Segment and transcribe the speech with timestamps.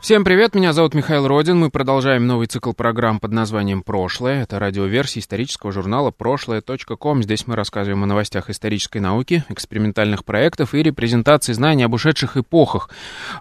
[0.00, 1.58] Всем привет, меня зовут Михаил Родин.
[1.58, 4.44] Мы продолжаем новый цикл программ под названием «Прошлое».
[4.44, 7.24] Это радиоверсия исторического журнала «Прошлое.ком».
[7.24, 12.90] Здесь мы рассказываем о новостях исторической науки, экспериментальных проектов и репрезентации знаний об ушедших эпохах.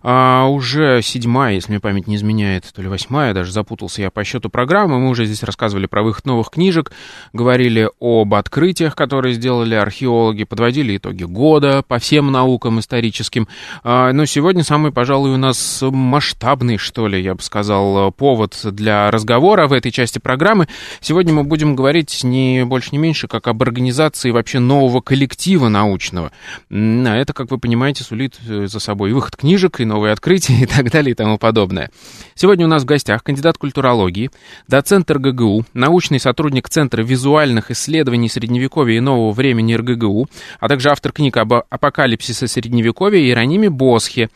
[0.02, 4.23] А, уже седьмая, если мне память не изменяет, то ли восьмая, даже запутался я по
[4.23, 4.99] счету программы.
[4.99, 6.91] Мы уже здесь рассказывали про выход новых книжек,
[7.33, 13.47] говорили об открытиях, которые сделали археологи, подводили итоги года по всем наукам историческим.
[13.83, 18.57] А, но сегодня самый, пожалуй, у нас масштаб масштабный, что ли, я бы сказал, повод
[18.63, 20.69] для разговора в этой части программы.
[21.01, 26.31] Сегодня мы будем говорить не больше, не меньше, как об организации вообще нового коллектива научного.
[26.69, 30.66] А это, как вы понимаете, сулит э, за собой выход книжек, и новые открытия, и
[30.66, 31.91] так далее, и тому подобное.
[32.33, 34.31] Сегодня у нас в гостях кандидат культурологии,
[34.69, 40.27] доцент РГГУ, научный сотрудник Центра визуальных исследований Средневековья и нового времени РГГУ,
[40.61, 44.29] а также автор книг об апокалипсисе Средневековья Иерониме Босхе,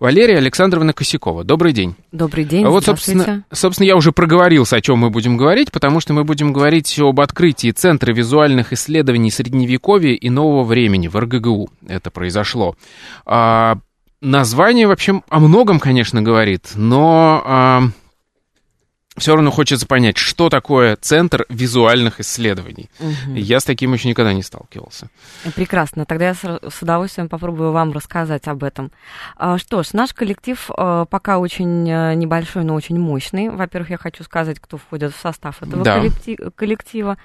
[0.00, 1.44] Валерия Александровна Косякова.
[1.44, 1.94] Добрый день.
[2.12, 6.12] Добрый день, вот, собственно, собственно, я уже проговорился, о чем мы будем говорить, потому что
[6.12, 11.70] мы будем говорить об открытии Центра визуальных исследований Средневековья и нового времени в РГГУ.
[11.86, 12.76] Это произошло.
[13.26, 13.78] А,
[14.20, 17.42] название вообще о многом, конечно, говорит, но...
[17.44, 17.82] А,
[19.18, 22.90] все равно хочется понять, что такое Центр визуальных исследований.
[23.00, 23.34] Угу.
[23.34, 25.08] Я с таким еще никогда не сталкивался.
[25.54, 26.04] Прекрасно.
[26.04, 28.90] Тогда я с удовольствием попробую вам рассказать об этом.
[29.36, 33.48] А, что ж, наш коллектив э, пока очень э, небольшой, но очень мощный.
[33.50, 36.02] Во-первых, я хочу сказать, кто входит в состав этого да.
[36.56, 37.18] коллектива.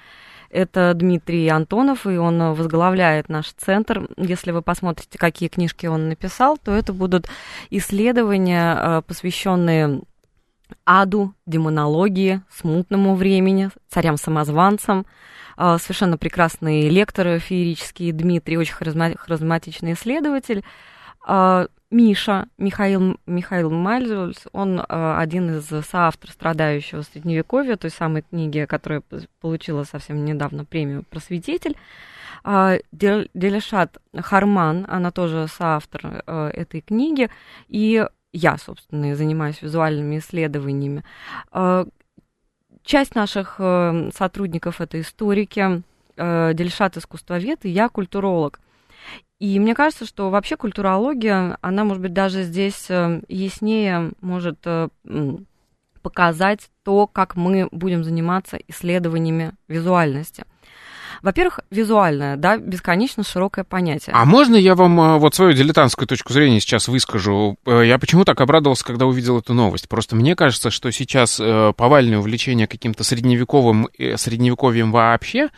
[0.50, 4.08] Это Дмитрий Антонов, и он возглавляет наш центр.
[4.16, 7.26] Если вы посмотрите, какие книжки он написал, то это будут
[7.70, 10.02] исследования, э, посвященные
[10.84, 15.06] аду, демонологии, смутному времени, царям-самозванцам.
[15.56, 20.64] А, совершенно прекрасные лекторы феерические, Дмитрий, очень харизматичный исследователь.
[21.26, 28.66] А, Миша, Михаил, Михаил Мальзульс, он а, один из соавторов страдающего средневековья, той самой книги,
[28.68, 29.02] которая
[29.40, 31.76] получила совсем недавно премию «Просветитель».
[32.44, 37.30] Делешат Харман, она тоже соавтор э, этой книги,
[37.68, 41.04] и я, собственно, занимаюсь визуальными исследованиями.
[41.52, 41.86] А,
[42.82, 45.82] часть наших э, сотрудников это историки,
[46.16, 48.60] э, Дельшат искусствовед, и я культуролог.
[49.38, 54.58] И мне кажется, что вообще культурология, она, может быть, даже здесь э, яснее может
[56.02, 60.44] показать то, как мы будем заниматься исследованиями визуальности.
[61.24, 64.14] Во-первых, визуальное, да, бесконечно широкое понятие.
[64.14, 67.56] А можно я вам э, вот свою дилетантскую точку зрения сейчас выскажу?
[67.64, 69.88] Э, я почему так обрадовался, когда увидел эту новость?
[69.88, 75.48] Просто мне кажется, что сейчас э, повальное увлечение каким-то средневековым, средневековьем вообще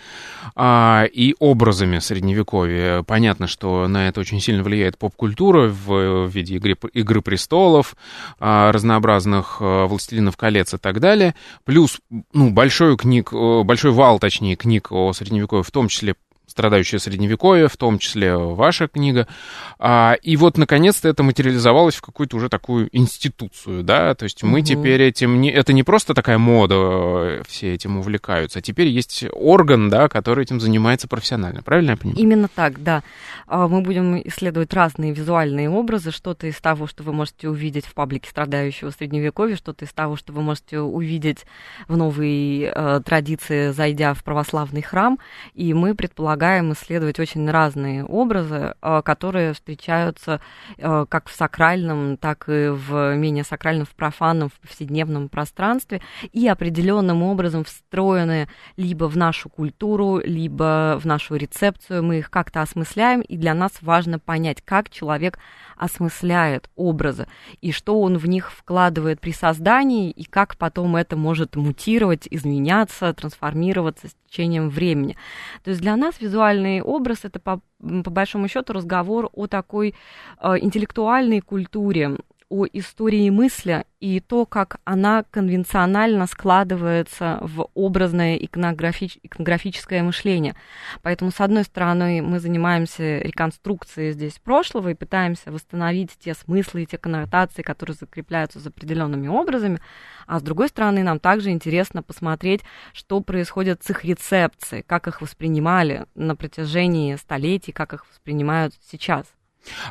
[0.54, 3.02] а, и образами средневековья.
[3.02, 7.96] Понятно, что на это очень сильно влияет поп-культура в виде игры, игры престолов,
[8.38, 11.34] а, разнообразных властелинов колец и так далее.
[11.64, 11.98] Плюс,
[12.32, 16.16] ну, большой книг, большой вал, точнее, книг о средневековье средневековье, в том числе
[16.56, 19.28] страдающее средневековье, в том числе ваша книга.
[19.78, 24.60] А, и вот, наконец-то, это материализовалось в какую-то уже такую институцию, да, то есть мы
[24.60, 24.66] угу.
[24.66, 29.26] теперь этим, не, это не просто такая мода, э, все этим увлекаются, а теперь есть
[29.32, 32.18] орган, да, который этим занимается профессионально, правильно я понимаю?
[32.22, 33.02] Именно так, да.
[33.46, 37.92] А, мы будем исследовать разные визуальные образы, что-то из того, что вы можете увидеть в
[37.92, 41.44] паблике страдающего средневековья, что-то из того, что вы можете увидеть
[41.86, 45.18] в новой э, традиции, зайдя в православный храм,
[45.52, 50.40] и мы предполагаем, предлагаем исследовать очень разные образы, э, которые встречаются
[50.78, 56.00] э, как в сакральном, так и в менее сакральном, в профанном, в повседневном пространстве,
[56.32, 62.04] и определенным образом встроены либо в нашу культуру, либо в нашу рецепцию.
[62.04, 65.40] Мы их как-то осмысляем, и для нас важно понять, как человек
[65.76, 67.26] осмысляет образы,
[67.60, 73.12] и что он в них вкладывает при создании, и как потом это может мутировать, изменяться,
[73.12, 75.16] трансформироваться с течением времени.
[75.64, 79.94] То есть для нас визуальный образ это по, по большому счету разговор о такой
[80.40, 82.16] э, интеллектуальной культуре,
[82.48, 89.18] о истории мысли и то, как она конвенционально складывается в образное иконографич...
[89.22, 90.54] иконографическое мышление.
[91.02, 96.86] Поэтому, с одной стороны, мы занимаемся реконструкцией здесь прошлого и пытаемся восстановить те смыслы и
[96.86, 99.80] те коннотации, которые закрепляются за определенными образами,
[100.26, 102.62] а с другой стороны, нам также интересно посмотреть,
[102.92, 109.35] что происходит с их рецепцией, как их воспринимали на протяжении столетий, как их воспринимают сейчас.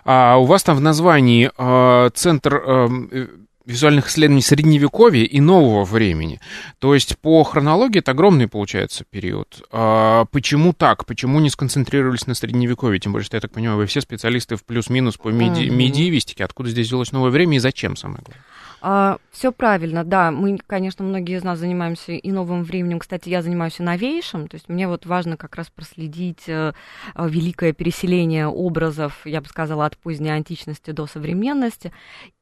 [0.03, 3.27] А у вас там в названии э, центр э,
[3.65, 6.39] визуальных исследований средневековья и нового времени.
[6.79, 9.63] То есть по хронологии это огромный получается период.
[9.71, 11.05] А почему так?
[11.05, 12.99] Почему не сконцентрировались на средневековье?
[12.99, 16.43] Тем более, что я так понимаю, вы все специалисты в плюс-минус по меди- медиевистике.
[16.43, 18.43] Откуда здесь взялось новое время и зачем, самое главное?
[18.81, 20.31] А, все правильно, да.
[20.31, 22.99] Мы, конечно, многие из нас занимаемся и новым временем.
[22.99, 24.47] Кстати, я занимаюсь и новейшим.
[24.47, 26.73] То есть мне вот важно как раз проследить э,
[27.15, 31.91] э, великое переселение образов, я бы сказала, от поздней античности до современности.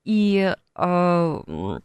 [0.04, 1.80] И э,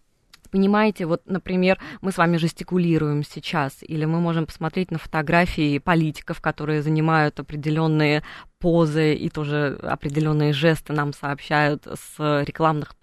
[0.50, 6.40] Понимаете, вот, например, мы с вами жестикулируем сейчас, или мы можем посмотреть на фотографии политиков,
[6.40, 8.22] которые занимают определенные
[8.58, 12.96] позы и тоже определенные жесты нам сообщают с рекламных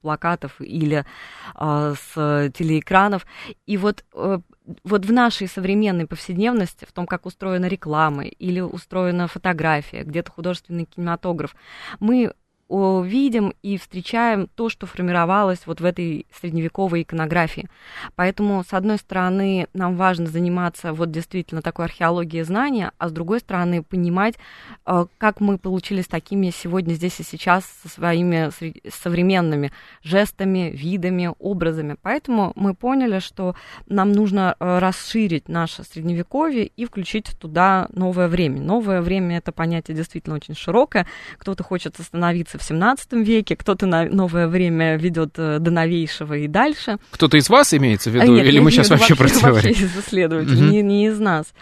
[0.00, 1.04] плакатов или
[1.54, 3.26] э, с телеэкранов.
[3.66, 4.38] И вот э,
[4.84, 10.86] вот в нашей современной повседневности, в том, как устроена реклама или устроена фотография, где-то художественный
[10.86, 11.54] кинематограф,
[12.00, 12.32] мы
[12.68, 17.68] видим и встречаем то, что формировалось вот в этой средневековой иконографии.
[18.16, 23.40] Поэтому, с одной стороны, нам важно заниматься вот действительно такой археологией знания, а с другой
[23.40, 24.36] стороны, понимать,
[24.86, 28.50] э, как мы получились такими сегодня, здесь и сейчас со своими
[28.90, 29.72] современными
[30.02, 31.96] жестами, видами, образами.
[32.00, 33.54] Поэтому мы поняли, что
[33.86, 38.60] нам нужно э, расширить наше средневековье и включить туда новое время.
[38.60, 41.06] Новое время— это понятие действительно очень широкое.
[41.38, 46.48] Кто-то хочет остановиться в 17 веке, кто-то на новое время ведет э, до новейшего и
[46.48, 46.98] дальше.
[47.10, 49.70] Кто-то из вас имеется в виду, а, нет, или мы сейчас вообще, вообще про Вообще
[49.70, 50.72] из исследователей, угу.
[50.72, 51.52] не, не из нас.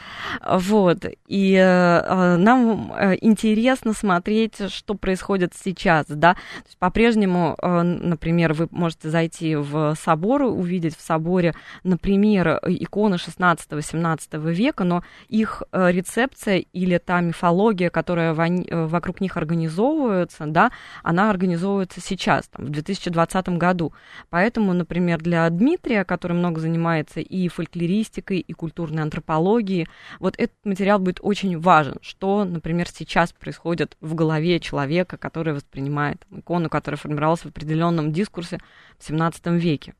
[0.46, 1.04] Вот.
[1.26, 6.36] И э, нам э, интересно смотреть, что происходит сейчас, да.
[6.78, 11.54] По-прежнему, э, например, вы можете зайти в собор, увидеть в соборе,
[11.84, 19.36] например, иконы 16-17 века, но их э, рецепция или та мифология, которая э, вокруг них
[19.36, 20.70] организовывается, да,
[21.02, 23.92] она организовывается сейчас, там, в 2020 году.
[24.28, 29.88] Поэтому, например, для Дмитрия, который много занимается и фольклористикой, и культурной антропологией,
[30.18, 36.26] вот этот материал будет очень важен, что, например, сейчас происходит в голове человека, который воспринимает
[36.30, 38.58] икону, которая формировалась в определенном дискурсе
[38.98, 39.94] в 17 веке.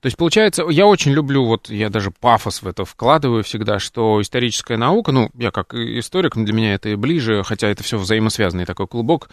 [0.00, 4.20] То есть, получается, я очень люблю, вот я даже пафос в это вкладываю всегда, что
[4.20, 8.64] историческая наука, ну, я как историк, для меня это и ближе, хотя это все взаимосвязанный
[8.64, 9.30] такой клубок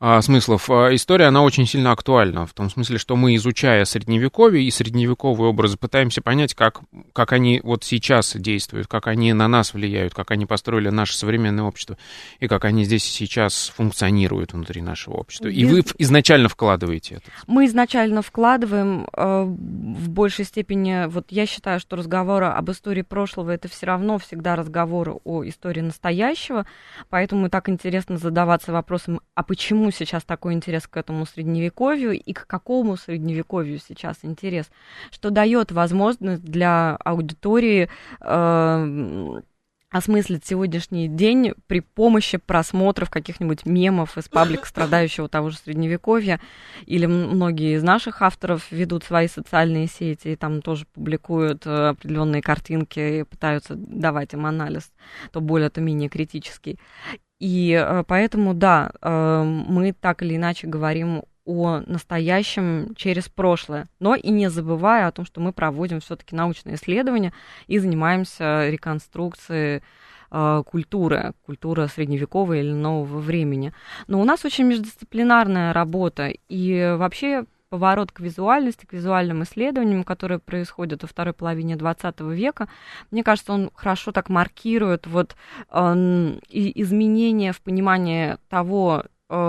[0.00, 0.68] а, смыслов.
[0.70, 5.48] А, история, она очень сильно актуальна, в том смысле, что мы, изучая средневековье и средневековые
[5.48, 6.80] образы, пытаемся понять, как,
[7.12, 11.64] как они вот сейчас действуют, как они на нас влияют, как они построили наше современное
[11.64, 11.96] общество,
[12.40, 15.48] и как они здесь и сейчас функционируют внутри нашего общества.
[15.48, 17.30] И вы изначально вкладываете это.
[17.46, 23.50] Мы изначально вкладываем э, в большей степени, вот я считаю, что разговоры об истории прошлого
[23.50, 26.66] это все равно всегда разговоры о истории настоящего,
[27.08, 32.46] поэтому так интересно задаваться вопросом, а почему сейчас такой интерес к этому средневековью и к
[32.46, 34.70] какому средневековью сейчас интерес,
[35.10, 37.90] что дает возможность для аудитории
[38.20, 39.40] э,
[39.92, 46.40] осмыслить сегодняшний день при помощи просмотров каких-нибудь мемов из паблика страдающего того же Средневековья.
[46.86, 52.42] Или многие из наших авторов ведут свои социальные сети и там тоже публикуют э, определенные
[52.42, 54.90] картинки и пытаются давать им анализ,
[55.30, 56.78] то более, то менее критический.
[57.38, 64.14] И э, поэтому, да, э, мы так или иначе говорим о настоящем через прошлое, но
[64.14, 67.32] и не забывая о том, что мы проводим все-таки научные исследования
[67.66, 69.82] и занимаемся реконструкцией
[70.30, 73.72] э, культуры, культуры средневековой или нового времени.
[74.06, 80.38] Но у нас очень междисциплинарная работа, и вообще поворот к визуальности, к визуальным исследованиям, которые
[80.38, 82.68] происходят во второй половине 20 века,
[83.10, 85.34] мне кажется, он хорошо так маркирует вот
[85.70, 89.04] э, изменения в понимании того,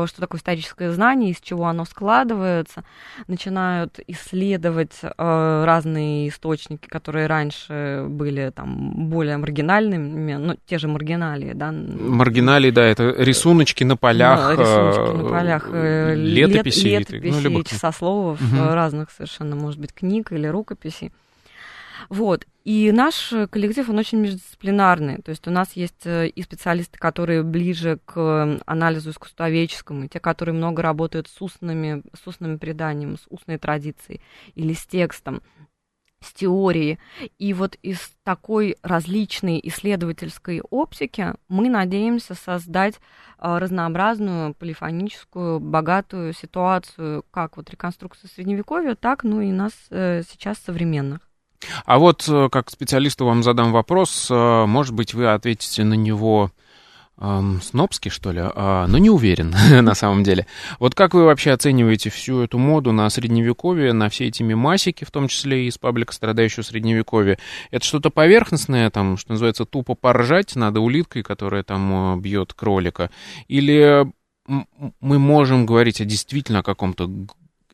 [0.07, 2.83] что такое историческое знание, из чего оно складывается,
[3.27, 11.53] начинают исследовать э, разные источники, которые раньше были там более маргинальными, ну, те же маргиналии,
[11.53, 11.71] да.
[11.71, 17.63] Маргиналии, да, это рисуночки на полях, да, рисуночки на полях э, летописи, лет, летописи ну,
[17.63, 18.73] часословов угу.
[18.73, 21.11] разных совершенно, может быть, книг или рукописей.
[22.10, 22.45] Вот.
[22.63, 25.22] И наш коллектив, он очень междисциплинарный.
[25.22, 30.19] То есть у нас есть э, и специалисты, которые ближе к анализу искусствоведческому, и те,
[30.19, 34.22] которые много работают с устными, с устным преданием, с устной традицией
[34.55, 35.41] или с текстом
[36.24, 37.00] с теорией.
[37.38, 47.25] И вот из такой различной исследовательской оптики мы надеемся создать э, разнообразную, полифоническую, богатую ситуацию,
[47.31, 51.19] как вот реконструкции Средневековья, так, ну и нас э, сейчас современных.
[51.86, 56.51] А вот э, как специалисту вам задам вопрос, э, может быть, вы ответите на него
[57.17, 60.48] эм, снобски, что ли, а, но не уверен на самом деле.
[60.79, 65.12] Вот как вы вообще оцениваете всю эту моду на средневековье, на все эти мемасики, в
[65.12, 67.38] том числе и из паблика «Страдающего средневековья»?
[67.72, 73.10] Это что-то поверхностное, там, что называется, тупо поржать надо улиткой, которая там э, бьет кролика?
[73.48, 74.12] Или
[74.48, 77.10] мы можем говорить о действительно каком-то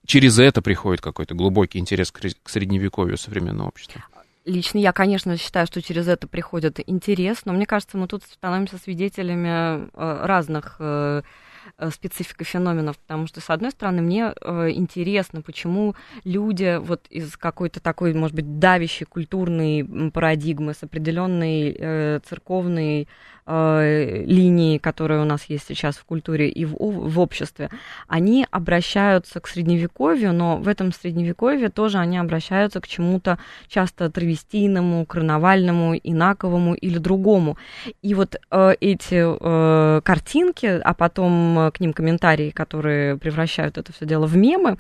[0.09, 4.03] через это приходит какой-то глубокий интерес к средневековью современного общества?
[4.43, 8.79] Лично я, конечно, считаю, что через это приходит интерес, но мне кажется, мы тут становимся
[8.79, 11.21] свидетелями э, разных э,
[11.91, 17.79] специфика феноменов, потому что, с одной стороны, мне э, интересно, почему люди вот из какой-то
[17.79, 23.07] такой, может быть, давящей культурной парадигмы с определенной э, церковной
[23.49, 27.69] э, линии, которые у нас есть сейчас в культуре и в, в обществе,
[28.07, 35.05] они обращаются к средневековью, но в этом средневековье тоже они обращаются к чему-то часто травестийному,
[35.05, 37.57] карнавальному, инаковому или другому.
[38.01, 44.05] И вот э, эти э, картинки, а потом к ним комментарии, которые превращают это все
[44.05, 44.77] дело в мемы,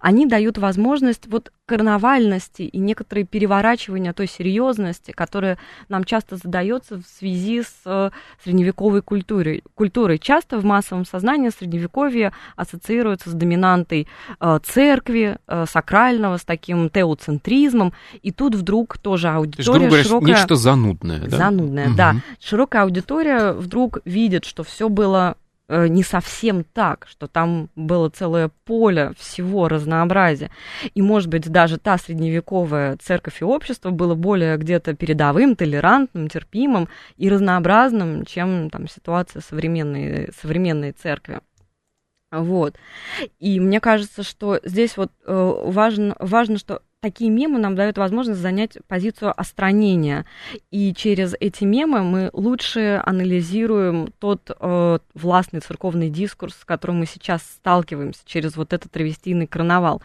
[0.00, 5.58] они дают возможность вот карнавальности и некоторые переворачивания той серьезности, которая
[5.88, 8.10] нам часто задается в связи с э,
[8.42, 9.62] средневековой культурой.
[9.74, 10.18] культурой.
[10.18, 14.08] Часто в массовом сознании средневековье ассоциируется с доминантой
[14.40, 19.86] э, церкви, э, сакрального, с таким теоцентризмом, и тут вдруг тоже аудитория То есть, грубо
[19.86, 20.28] говоря, широкая...
[20.28, 21.36] нечто занудное, да?
[21.36, 21.96] Занудное, угу.
[21.96, 22.16] да.
[22.40, 25.36] Широкая аудитория вдруг видит, что все было
[25.70, 30.50] не совсем так, что там было целое поле всего разнообразия.
[30.94, 36.88] И, может быть, даже та средневековая церковь и общество было более где-то передовым, толерантным, терпимым
[37.16, 41.40] и разнообразным, чем там ситуация современной, современной церкви.
[42.30, 42.76] Вот.
[43.38, 48.40] И мне кажется, что здесь вот э, важно, важно, что такие мемы нам дают возможность
[48.40, 50.26] занять позицию остранения.
[50.70, 57.06] И через эти мемы мы лучше анализируем тот э, властный церковный дискурс, с которым мы
[57.06, 60.02] сейчас сталкиваемся через вот этот травестийный карнавал.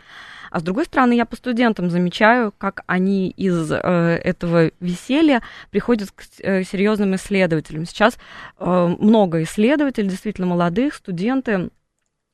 [0.52, 6.12] А с другой стороны, я по студентам замечаю, как они из э, этого веселья приходят
[6.12, 7.86] к э, серьезным исследователям.
[7.86, 8.18] Сейчас
[8.58, 11.70] э, много исследователей, действительно молодых, студенты,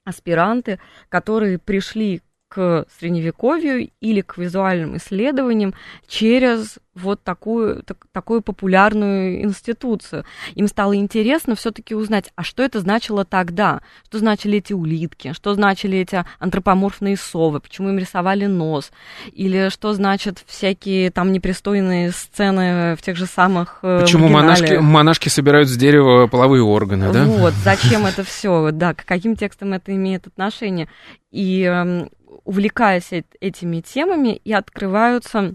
[0.06, 5.74] аспиранты, которые пришли к средневековью или к визуальным исследованиям
[6.06, 10.26] через вот такую, так, такую популярную институцию.
[10.56, 13.80] Им стало интересно все-таки узнать, а что это значило тогда?
[14.06, 15.32] Что значили эти улитки?
[15.32, 17.62] Что значили эти антропоморфные совы?
[17.62, 18.92] Почему им рисовали нос?
[19.32, 25.30] Или что значат всякие там непристойные сцены в тех же самых э, Почему монашки, монашки
[25.30, 27.24] собирают с дерева половые органы, да?
[27.24, 28.72] Вот, зачем это все?
[28.72, 30.90] Да, к каким текстам это имеет отношение?
[31.32, 32.10] И эм,
[32.44, 35.54] увлекаясь этими темами, и открываются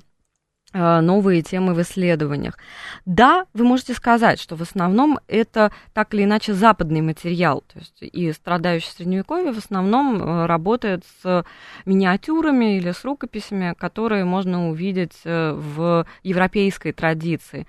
[0.72, 2.58] э, новые темы в исследованиях.
[3.04, 8.02] Да, вы можете сказать, что в основном это так или иначе западный материал, то есть
[8.02, 11.44] и страдающий средневековье в основном э, работает с
[11.84, 17.66] миниатюрами или с рукописями, которые можно увидеть э, в европейской традиции.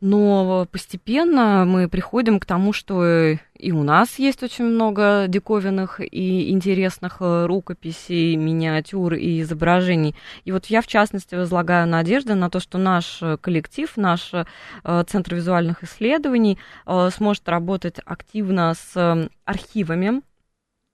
[0.00, 6.50] Но постепенно мы приходим к тому, что и у нас есть очень много диковинных и
[6.50, 10.14] интересных э, рукописей, миниатюр и изображений.
[10.44, 15.34] И вот я, в частности, возлагаю надежды на то, что наш коллектив, наш э, Центр
[15.34, 20.22] визуальных исследований э, сможет работать активно с архивами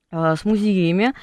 [0.09, 1.13] с музеями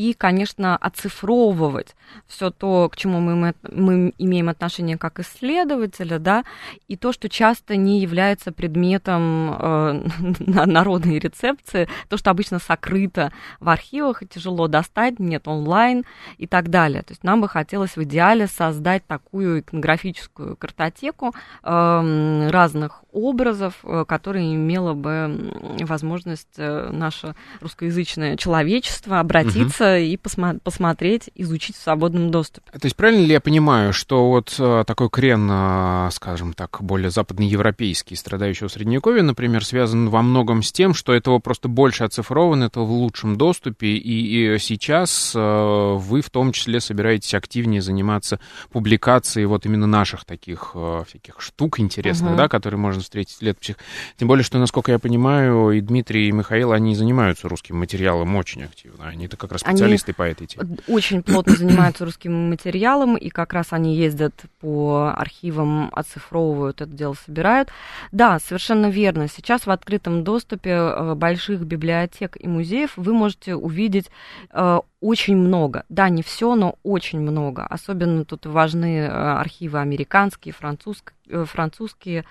[0.00, 1.94] и, конечно, оцифровывать
[2.26, 6.44] все то, к чему мы, мы имеем отношение как исследователи, да,
[6.88, 10.02] и то, что часто не является предметом э,
[10.38, 13.30] народной рецепции, то, что обычно сокрыто
[13.60, 16.06] в архивах и тяжело достать, нет онлайн
[16.38, 17.02] и так далее.
[17.02, 24.06] То есть нам бы хотелось в идеале создать такую иконографическую картотеку э, разных образов, э,
[24.08, 32.30] которые имело бы возможность э, наше русскоязычное человечество обратиться и посма- посмотреть, изучить в свободном
[32.30, 32.70] доступе.
[32.72, 37.10] То есть правильно ли я понимаю, что вот э, такой крен, э, скажем так, более
[37.10, 42.64] западноевропейский, страдающий в Средневековье, например, связан во многом с тем, что этого просто больше оцифровано,
[42.64, 48.40] это в лучшем доступе, и, и сейчас э, вы в том числе собираетесь активнее заниматься
[48.70, 50.74] публикацией вот именно наших таких
[51.06, 52.36] всяких штук интересных, uh-huh.
[52.36, 53.76] да, которые можно встретить в летописях.
[54.16, 58.64] Тем более, что, насколько я понимаю, и Дмитрий, и Михаил, они занимаются русским материалом очень
[58.64, 59.08] активно.
[59.08, 60.76] Они-то как раз специалисты они по этой теме.
[60.86, 67.14] Очень плотно занимаются русским материалом, и как раз они ездят по архивам, оцифровывают это дело,
[67.14, 67.70] собирают.
[68.12, 69.28] Да, совершенно верно.
[69.28, 74.10] Сейчас в открытом доступе э, больших библиотек и музеев вы можете увидеть
[74.52, 75.84] э, очень много.
[75.88, 77.66] Да, не все, но очень много.
[77.66, 81.14] Особенно тут важны э, архивы американские, французские,
[81.46, 82.24] французские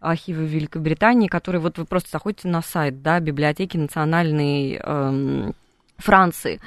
[0.00, 5.54] архивы Великобритании, которые вот вы просто заходите на сайт, да, библиотеки национальной эм,
[5.98, 6.60] Франции,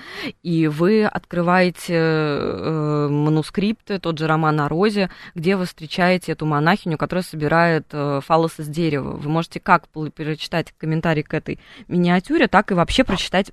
[0.43, 6.97] и вы открываете э, манускрипты, тот же роман о Розе, где вы встречаете эту монахиню,
[6.97, 9.11] которая собирает э, фалос из дерева.
[9.11, 13.51] Вы можете как прочитать комментарий к этой миниатюре, так и вообще прочитать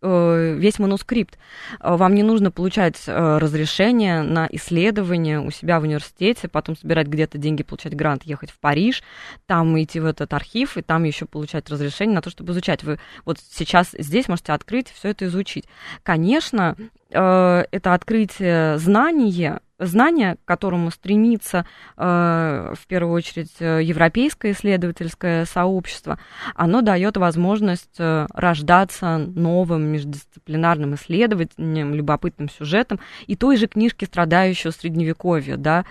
[0.00, 1.38] весь манускрипт.
[1.80, 7.08] Э, вам не нужно получать э, разрешение на исследование у себя в университете, потом собирать
[7.08, 9.02] где-то деньги, получать грант, ехать в Париж,
[9.46, 12.84] там идти в этот архив, и там еще получать разрешение на то, чтобы изучать.
[12.84, 15.64] Вы вот сейчас здесь можете открыть все это изучить.
[16.02, 16.76] Конечно,
[17.10, 21.64] это открытие знания знание, к которому стремится
[21.96, 26.18] э, в первую очередь э, европейское исследовательское сообщество,
[26.54, 34.72] оно дает возможность э, рождаться новым междисциплинарным исследованием, любопытным сюжетом и той же книжки страдающего
[34.72, 35.84] средневековья, да,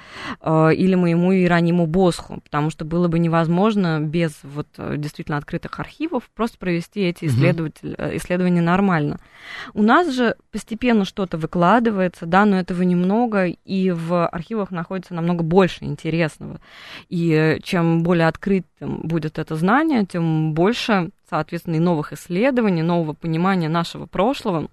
[0.43, 6.57] или моему Иерониму Босху, потому что было бы невозможно без вот действительно открытых архивов просто
[6.57, 9.19] провести эти исследования нормально.
[9.73, 15.43] У нас же постепенно что-то выкладывается, да, но этого немного, и в архивах находится намного
[15.43, 16.59] больше интересного.
[17.09, 23.69] И чем более открытым будет это знание, тем больше, соответственно, и новых исследований, нового понимания
[23.69, 24.67] нашего прошлого,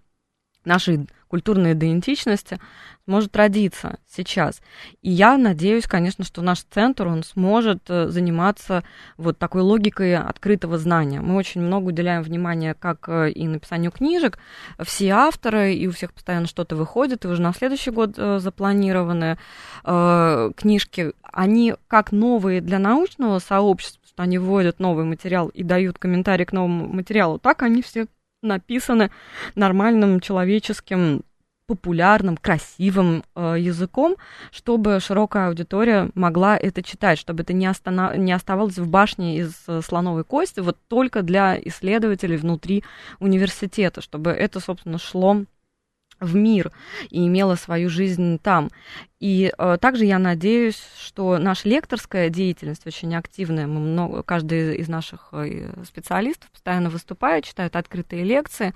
[0.65, 2.61] нашей культурной идентичности
[3.07, 4.63] может родиться сейчас.
[5.03, 8.85] И я надеюсь, конечно, что наш центр, он сможет э, заниматься
[9.17, 11.21] вот такой логикой открытого знания.
[11.21, 14.39] Мы очень много уделяем внимания как э, и написанию книжек,
[14.81, 19.39] все авторы, и у всех постоянно что-то выходит, и уже на следующий год э, запланированы
[19.83, 26.45] книжки, они как новые для научного сообщества, что они вводят новый материал и дают комментарий
[26.45, 28.07] к новому материалу, так они все
[28.45, 29.11] написаны
[29.55, 31.23] нормальным человеческим
[31.67, 34.17] популярным, красивым э, языком,
[34.51, 38.17] чтобы широкая аудитория могла это читать, чтобы это не, останов...
[38.17, 42.85] не оставалось в башне из э, слоновой кости, вот только для исследователей внутри
[43.19, 45.45] университета, чтобы это, собственно, шло
[46.21, 46.73] в мир
[47.11, 48.71] и имела свою жизнь там.
[49.21, 53.67] И э, также я надеюсь, что наша лекторская деятельность очень активная.
[53.67, 58.75] Мы много, каждый из наших э, специалистов постоянно выступает, читает открытые лекции,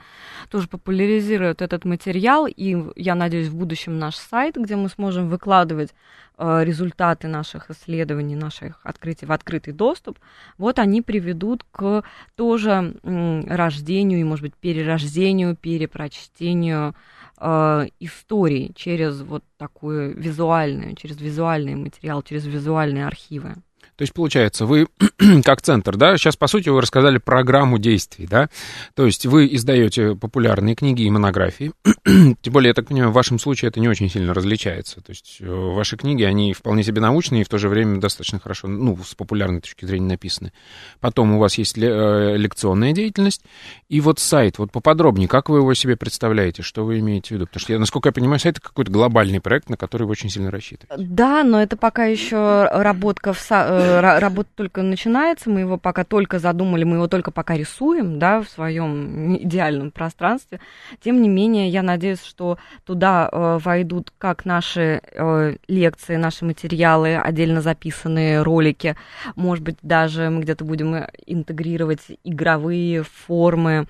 [0.51, 2.46] тоже популяризирует этот материал.
[2.46, 5.92] И я надеюсь, в будущем наш сайт, где мы сможем выкладывать
[6.38, 10.18] результаты наших исследований, наших открытий в открытый доступ,
[10.57, 12.05] вот они приведут к
[12.37, 16.94] тоже э, рождению и, может быть, перерождению, перепрочтению
[17.38, 23.57] э, истории через вот такую визуальную, через визуальный материал, через визуальные архивы.
[23.98, 24.87] То есть, получается, вы
[25.44, 28.48] как центр, да, сейчас, по сути, вы рассказали программу действий, да,
[28.94, 31.72] то есть вы издаете популярные книги и монографии,
[32.04, 35.38] тем более, я так понимаю, в вашем случае это не очень сильно различается, то есть
[35.40, 38.96] э, ваши книги, они вполне себе научные и в то же время достаточно хорошо, ну,
[39.04, 40.52] с популярной точки зрения написаны.
[41.00, 43.42] Потом у вас есть э, лекционная деятельность,
[43.88, 47.46] и вот сайт, вот поподробнее, как вы его себе представляете, что вы имеете в виду?
[47.46, 50.30] Потому что, я, насколько я понимаю, сайт это какой-то глобальный проект, на который вы очень
[50.30, 51.04] сильно рассчитываете.
[51.04, 56.38] Да, но это пока еще работка в э, работа только начинается, мы его пока только
[56.38, 60.61] задумали, мы его только пока рисуем, да, в своем идеальном пространстве.
[61.03, 67.16] Тем не менее, я надеюсь, что туда э, войдут как наши э, лекции, наши материалы,
[67.16, 68.96] отдельно записанные ролики,
[69.37, 70.94] может быть, даже мы где-то будем
[71.27, 73.87] интегрировать игровые формы,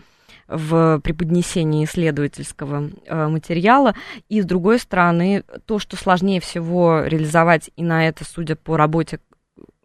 [0.48, 3.94] в преподнесении исследовательского э, материала.
[4.30, 9.20] И, с другой стороны, то, что сложнее всего реализовать, и на это, судя по работе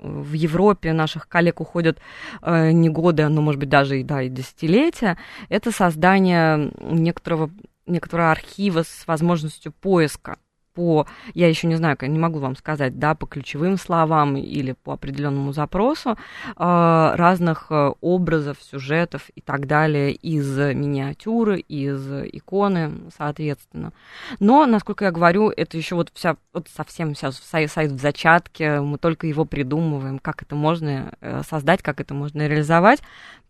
[0.04, 2.00] в Европе наших коллег уходят
[2.42, 5.18] э, не годы, но, может быть, даже и, да, и десятилетия,
[5.50, 7.50] это создание некоторого,
[7.88, 10.38] некоторого архива с возможностью поиска
[10.74, 14.94] по, я еще не знаю, не могу вам сказать, да, по ключевым словам или по
[14.94, 16.18] определенному запросу
[16.56, 23.94] разных образов, сюжетов и так далее из миниатюры, из иконы, соответственно.
[24.40, 28.98] Но, насколько я говорю, это еще вот вся, вот совсем сейчас сайт в зачатке, мы
[28.98, 31.14] только его придумываем, как это можно
[31.48, 33.02] создать, как это можно реализовать.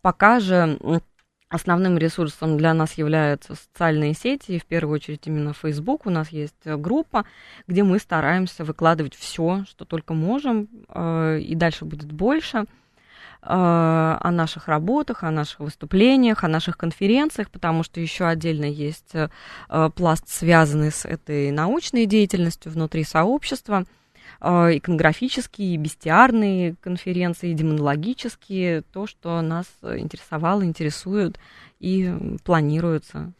[0.02, 0.78] Пока же
[1.54, 6.04] Основным ресурсом для нас являются социальные сети, и в первую очередь именно Facebook.
[6.04, 7.26] У нас есть э, группа,
[7.68, 12.64] где мы стараемся выкладывать все, что только можем, э, и дальше будет больше э,
[13.44, 19.12] о наших работах, о наших выступлениях, о наших конференциях, потому что еще отдельно есть
[19.94, 23.84] пласт, связанный с этой научной деятельностью внутри сообщества–
[24.44, 31.38] иконографические, бестиарные конференции, демонологические, то, что нас интересовало, интересует
[31.80, 33.32] и планируется.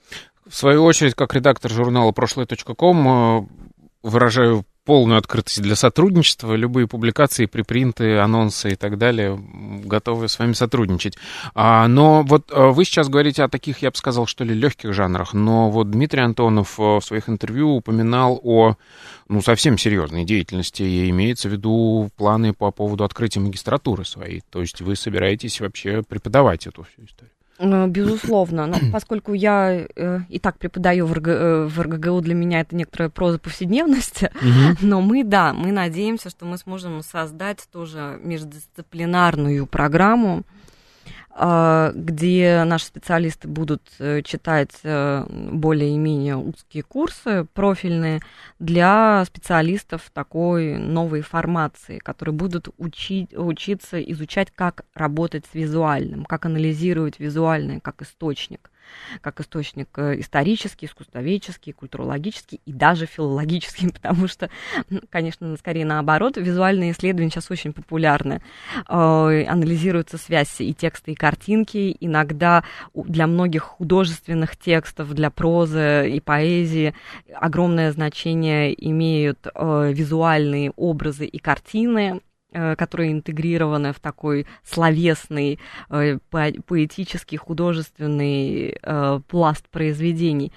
[0.47, 3.47] В свою очередь, как редактор журнала прошлое.ком, э,
[4.03, 6.55] выражаю полную открытость для сотрудничества.
[6.55, 9.41] Любые публикации, припринты, анонсы и так далее
[9.85, 11.17] готовы с вами сотрудничать.
[11.55, 14.93] А, но вот а, вы сейчас говорите о таких, я бы сказал, что ли, легких
[14.93, 15.33] жанрах.
[15.35, 18.77] Но вот Дмитрий Антонов а, в своих интервью упоминал о
[19.29, 24.43] ну, совсем серьезной деятельности, и имеется в виду планы по поводу открытия магистратуры своей.
[24.51, 27.34] То есть вы собираетесь вообще преподавать эту всю историю?
[27.59, 32.35] Э, безусловно, но поскольку я э, и так преподаю в, РГ, э, в РГГУ, для
[32.35, 34.79] меня это некоторая проза повседневности, угу.
[34.81, 40.43] но мы, да, мы надеемся, что мы сможем создать тоже междисциплинарную программу,
[41.37, 48.21] где наши специалисты будут э, читать э, более-менее узкие курсы профильные
[48.61, 56.47] для специалистов такой новой формации, которые будут учить, учиться изучать, как работать с визуальным, как
[56.47, 58.71] анализировать визуальное как источник
[59.21, 64.51] как источник э, исторический, искусствоведческий, культурологический и даже филологический, потому что,
[65.11, 68.43] конечно, скорее наоборот, визуальные исследования сейчас очень популярны.
[68.89, 71.97] Э, анализируется связь и текста, и картинки.
[72.01, 76.95] Иногда для многих художественных текстов, для прозы и поэзии
[77.35, 82.21] огромное значение имеют э, визуальные образы и картины,
[82.57, 85.59] Э, которые интегрированы в такой словесный,
[85.91, 90.53] э, поэтический, художественный э, пласт произведений.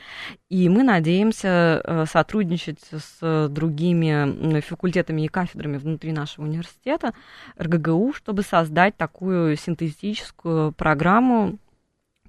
[0.48, 7.14] И мы надеемся сотрудничать с другими факультетами и кафедрами внутри нашего университета,
[7.60, 11.58] РГГУ, чтобы создать такую синтетическую программу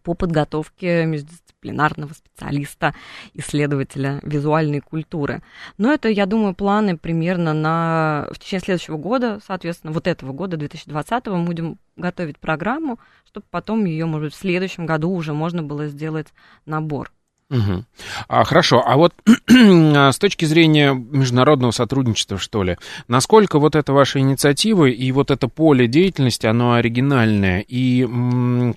[0.03, 2.95] по подготовке междисциплинарного специалиста,
[3.35, 5.43] исследователя визуальной культуры.
[5.77, 10.57] Но это, я думаю, планы примерно на в течение следующего года, соответственно, вот этого года,
[10.57, 15.63] 2020 мы будем готовить программу, чтобы потом ее, может быть, в следующем году уже можно
[15.63, 16.29] было сделать
[16.65, 17.13] набор.
[17.51, 17.85] Угу.
[18.29, 19.15] А, хорошо, а вот
[19.49, 22.77] с точки зрения международного сотрудничества, что ли,
[23.09, 28.07] насколько вот эта ваша инициатива и вот это поле деятельности, оно оригинальное, и,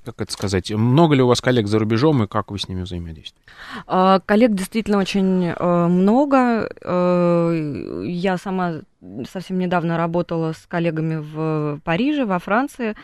[0.06, 2.84] как это сказать, много ли у вас коллег за рубежом, и как вы с ними
[2.84, 3.52] взаимодействуете?
[3.88, 6.70] А, коллег действительно очень э, много.
[6.82, 8.82] Э, я сама
[9.30, 12.96] совсем недавно работала с коллегами в Париже, во Франции,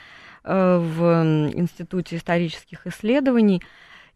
[0.46, 3.62] э, в Институте исторических исследований,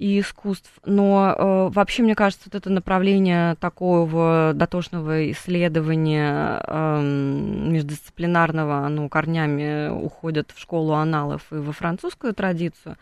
[0.02, 0.72] и искусств.
[0.84, 9.90] Но э, вообще, мне кажется, вот это направление такого дотошного исследования э, междисциплинарного, оно корнями
[9.90, 12.98] уходит в школу аналов и во французскую традицию.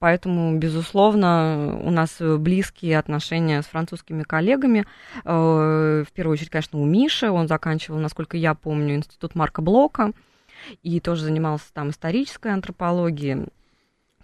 [0.00, 4.86] Поэтому, безусловно, у нас близкие отношения с французскими коллегами.
[5.24, 7.30] Э, в первую очередь, конечно, у Миши.
[7.30, 10.10] Он заканчивал, насколько я помню, институт Марка Блока
[10.82, 13.46] и тоже занимался там исторической антропологией,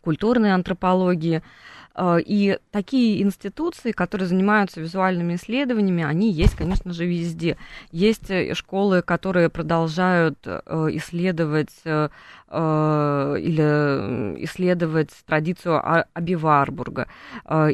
[0.00, 1.42] культурной антропологией.
[1.96, 7.56] Э, и такие институции, которые занимаются визуальными исследованиями, они есть, конечно же, везде.
[7.90, 10.60] Есть э, школы, которые продолжают э,
[10.92, 11.70] исследовать
[12.56, 15.80] или исследовать традицию
[16.14, 17.08] Аби Варбурга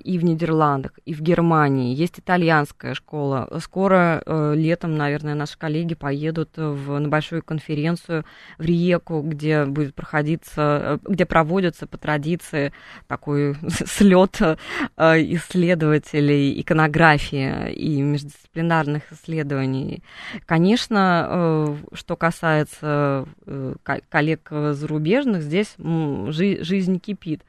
[0.04, 1.94] и в Нидерландах, и в Германии.
[1.94, 3.48] Есть итальянская школа.
[3.60, 4.22] Скоро
[4.54, 8.24] летом, наверное, наши коллеги поедут в, на большую конференцию
[8.58, 12.72] в Риеку, где будет проходиться, где проводится по традиции
[13.06, 14.54] такой слет э,
[14.96, 20.02] исследователей иконографии и междисциплинарных исследований.
[20.46, 23.74] Конечно, э, что касается э,
[24.08, 27.42] коллег зарубежных, здесь жизнь кипит.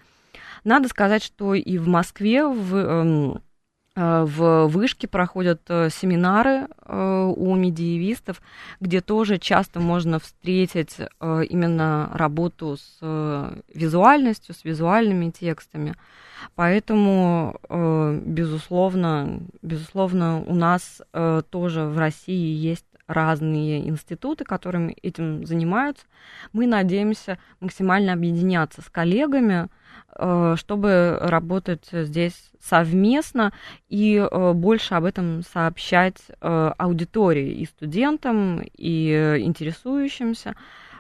[0.64, 3.42] Надо сказать, что и в Москве в эм,
[3.96, 8.42] Э, в Вышке проходят э, семинары э, у медиевистов,
[8.80, 15.96] где тоже часто можно встретить именно работу с визуальностью, с визуальными текстами.
[16.56, 17.58] Поэтому,
[18.26, 21.02] безусловно, безусловно, у нас
[21.50, 26.06] тоже в России есть разные институты, которыми этим занимаются.
[26.52, 29.70] Мы надеемся максимально объединяться с коллегами,
[30.16, 33.52] Э, чтобы работать здесь совместно
[33.90, 40.56] и э, больше об этом сообщать э, аудитории и студентам, и интересующимся,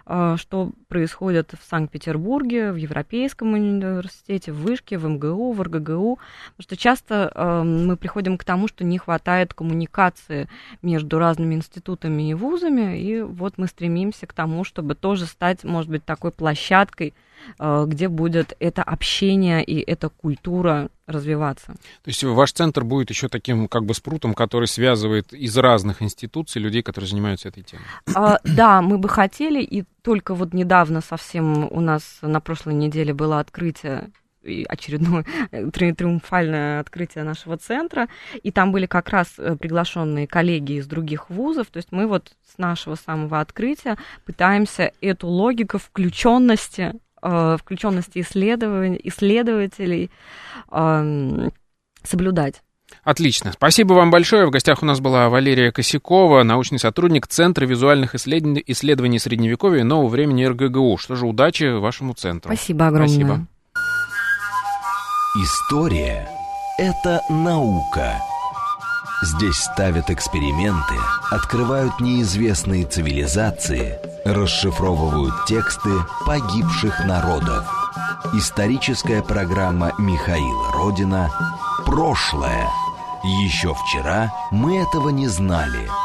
[0.06, 6.20] что происходит в Санкт-Петербурге, в Европейском университете, в Вышке, в МГУ, в РГГУ.
[6.58, 10.50] Потому что часто мы приходим к тому, что не хватает коммуникации
[10.82, 15.89] между разными институтами и вузами, и вот мы стремимся к тому, чтобы тоже стать, может
[15.89, 17.13] быть, такой площадкой
[17.60, 21.68] где будет это общение и эта культура развиваться.
[21.68, 26.62] То есть ваш центр будет еще таким как бы спрутом, который связывает из разных институций
[26.62, 27.86] людей, которые занимаются этой темой?
[28.16, 33.14] А, да, мы бы хотели, и только вот недавно совсем у нас на прошлой неделе
[33.14, 34.12] было открытие
[34.68, 38.08] очередное э, триумфальное открытие нашего центра,
[38.42, 42.34] и там были как раз э, приглашенные коллеги из других вузов, то есть мы вот
[42.54, 50.12] с нашего самого открытия пытаемся эту логику включенности э, включенности исследователей
[50.72, 51.50] э,
[52.04, 52.62] соблюдать.
[53.04, 53.52] Отлично.
[53.54, 54.46] Спасибо вам большое.
[54.46, 59.84] В гостях у нас была Валерия Косякова, научный сотрудник Центра визуальных исследований, исследований Средневековья и
[59.84, 60.98] нового времени РГГУ.
[60.98, 62.54] Что же, удачи вашему центру.
[62.54, 63.08] Спасибо огромное.
[63.08, 63.48] Спасибо.
[65.36, 66.30] История—
[66.78, 68.22] это наука.
[69.24, 70.96] Здесь ставят эксперименты,
[71.32, 75.92] открывают неизвестные цивилизации, расшифровывают тексты
[76.26, 77.66] погибших народов.
[78.34, 81.30] Историческая программа Михаила Родина
[81.86, 82.68] «Прошлое».
[83.24, 85.90] Еще вчера мы этого не знали–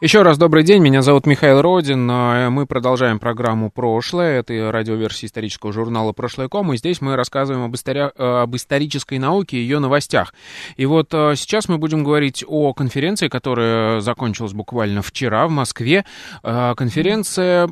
[0.00, 2.10] еще раз добрый день, меня зовут Михаил Родин.
[2.10, 4.40] Э, мы продолжаем программу «Прошлое».
[4.40, 6.72] Это радиоверсия исторического журнала «Прошлое ком».
[6.72, 8.00] И здесь мы рассказываем об, истори...
[8.00, 10.34] Э, об исторической науке и ее новостях.
[10.76, 16.04] И вот э, сейчас мы будем говорить о конференции, которая закончилась буквально вчера в Москве.
[16.42, 17.68] Конференция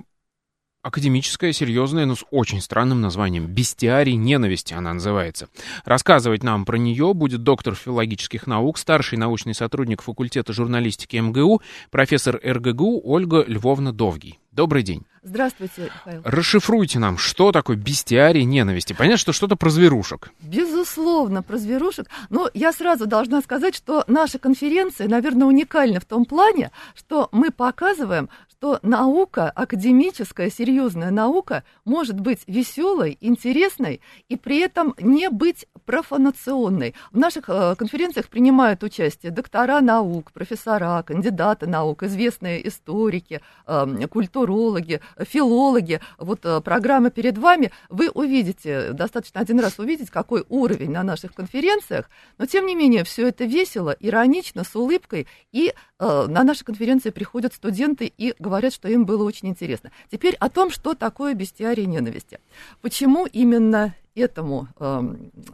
[0.84, 3.46] академическая, серьезная, но с очень странным названием.
[3.46, 5.48] «Бестиарий ненависти» она называется.
[5.84, 12.38] Рассказывать нам про нее будет доктор филологических наук, старший научный сотрудник факультета журналистики МГУ, профессор
[12.44, 14.38] РГГУ Ольга Львовна Довгий.
[14.52, 15.04] Добрый день.
[15.24, 16.20] Здравствуйте, Михаил.
[16.22, 18.92] Расшифруйте нам, что такое бестиарий ненависти.
[18.92, 20.30] Понятно, что что-то про зверушек.
[20.42, 22.08] Безусловно, про зверушек.
[22.28, 27.50] Но я сразу должна сказать, что наша конференция, наверное, уникальна в том плане, что мы
[27.50, 28.28] показываем,
[28.64, 34.00] что наука, академическая, серьезная наука, может быть веселой, интересной
[34.30, 36.94] и при этом не быть профанационной.
[37.12, 45.02] В наших э, конференциях принимают участие доктора наук, профессора, кандидаты наук, известные историки, э, культурологи,
[45.18, 46.00] филологи.
[46.16, 47.70] Вот э, программа перед вами.
[47.90, 53.04] Вы увидите, достаточно один раз увидеть, какой уровень на наших конференциях, но тем не менее
[53.04, 58.72] все это весело, иронично, с улыбкой, и на наши конференции приходят студенты и говорят, говорят,
[58.72, 59.90] что им было очень интересно.
[60.10, 62.38] Теперь о том, что такое бестиарий ненависти.
[62.80, 65.02] Почему именно этому э,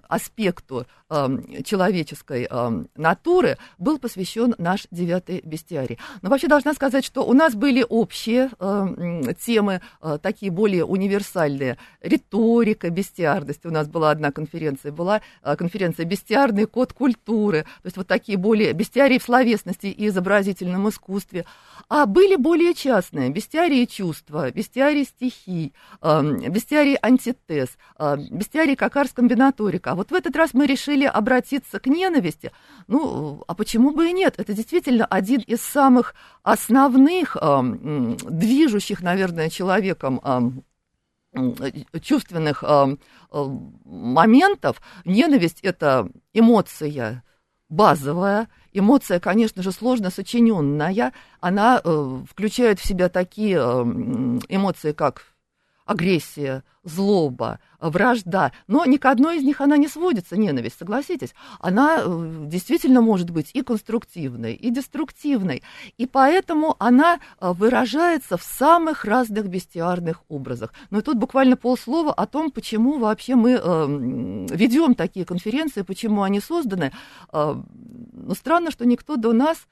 [0.08, 5.98] аспекту э, человеческой э, натуры был посвящен наш девятый бестиарий.
[6.22, 11.78] Но вообще должна сказать, что у нас были общие э, темы, э, такие более универсальные.
[12.02, 13.64] Риторика, бестиарность.
[13.66, 17.62] У нас была одна конференция, была э, конференция «Бестиарный код культуры».
[17.82, 21.44] То есть вот такие более бестиарии в словесности и изобразительном искусстве.
[21.88, 23.30] А были более частные.
[23.30, 29.92] Бестиарии чувства, бестиарии стихий, э, бестиарии антитез, э, бестиарий как арс комбинаторика.
[29.92, 32.52] А вот в этот раз мы решили обратиться к ненависти.
[32.88, 34.34] Ну, а почему бы и нет?
[34.38, 37.60] Это действительно один из самых основных, э,
[38.28, 40.20] движущих, наверное, человеком
[41.34, 42.96] э, чувственных э,
[43.84, 44.80] моментов.
[45.04, 47.22] Ненависть– это эмоция
[47.70, 51.12] базовая, эмоция, конечно же, сложно сочиненная.
[51.40, 53.82] Она э, включает в себя такие э,
[54.48, 55.29] эмоции, как
[55.90, 61.34] агрессия, злоба, вражда, но ни к одной из них она не сводится, ненависть, согласитесь.
[61.58, 65.64] Она э, действительно может быть и конструктивной, и деструктивной,
[65.98, 70.72] и поэтому она э, выражается в самых разных бестиарных образах.
[70.90, 76.22] Но и тут буквально полслова о том, почему вообще мы э, ведем такие конференции, почему
[76.22, 76.92] они созданы.
[77.32, 79.66] Но странно, что никто до нас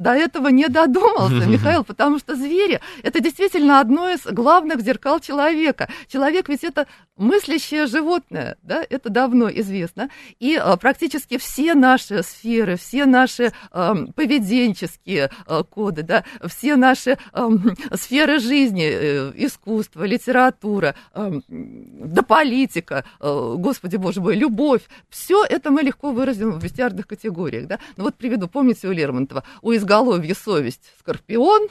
[0.00, 5.88] до этого не додумался, Михаил, потому что звери– это действительно одно из главных зеркал человека.
[6.08, 6.86] Человек ведь это
[7.20, 10.10] мыслящее животное, да, это давно известно.
[10.38, 17.18] И а, практически все наши сферы, все наши а, поведенческие а, коды, да, все наши
[17.32, 17.50] а,
[17.94, 25.82] сферы жизни, э, искусство, литература, а, да политика, господи боже мой, любовь, все это мы
[25.82, 27.78] легко выразим в бестиарных категориях, да.
[27.96, 31.68] Ну вот приведу, помните у Лермонтова, у изголовья совесть скорпион,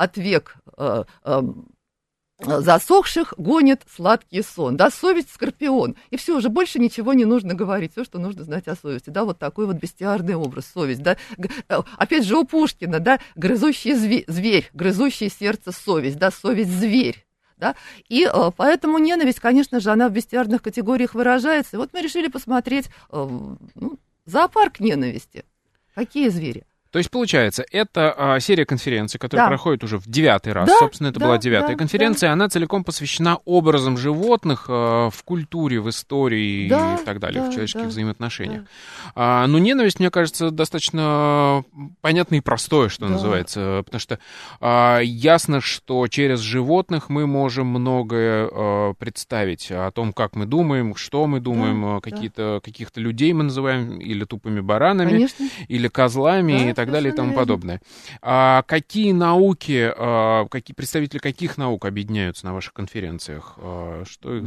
[0.00, 1.42] от век э, э,
[2.44, 7.92] засохших гонит сладкий сон, да, совесть скорпион, и все, уже больше ничего не нужно говорить,
[7.92, 11.80] все, что нужно знать о совести, да, вот такой вот бестиарный образ, совесть, да, э,
[11.96, 17.26] опять же у Пушкина, да, грызущий зверь, зверь грызущий сердце совесть, да, совесть зверь,
[17.56, 17.76] да?
[18.08, 21.76] И э, поэтому ненависть, конечно же, она в бестиарных категориях выражается.
[21.76, 23.28] И вот мы решили посмотреть э,
[23.74, 25.44] ну, зоопарк ненависти.
[25.94, 26.64] Какие звери?
[26.90, 29.48] То есть, получается, это а, серия конференций, которая да.
[29.48, 30.68] проходит уже в девятый раз.
[30.68, 32.30] Да, Собственно, это да, была девятая да, конференция.
[32.30, 32.32] Да.
[32.32, 37.48] Она целиком посвящена образом животных а, в культуре, в истории да, и так далее, да,
[37.48, 38.62] в человеческих да, взаимоотношениях.
[38.62, 38.68] Да.
[39.14, 41.64] А, но ненависть, мне кажется, достаточно
[42.00, 43.12] понятно и простое, что да.
[43.12, 43.82] называется.
[43.84, 44.18] Потому что
[44.60, 50.96] а, ясно, что через животных мы можем многое а, представить о том, как мы думаем,
[50.96, 52.60] что мы думаем, да, какие-то, да.
[52.60, 55.48] каких-то людей мы называем или тупыми баранами, Конечно.
[55.68, 56.72] или козлами.
[56.74, 57.80] Да так далее и тому подобное.
[58.22, 63.54] А какие науки, а, какие, представители каких наук объединяются на ваших конференциях?
[63.58, 64.44] А, что их...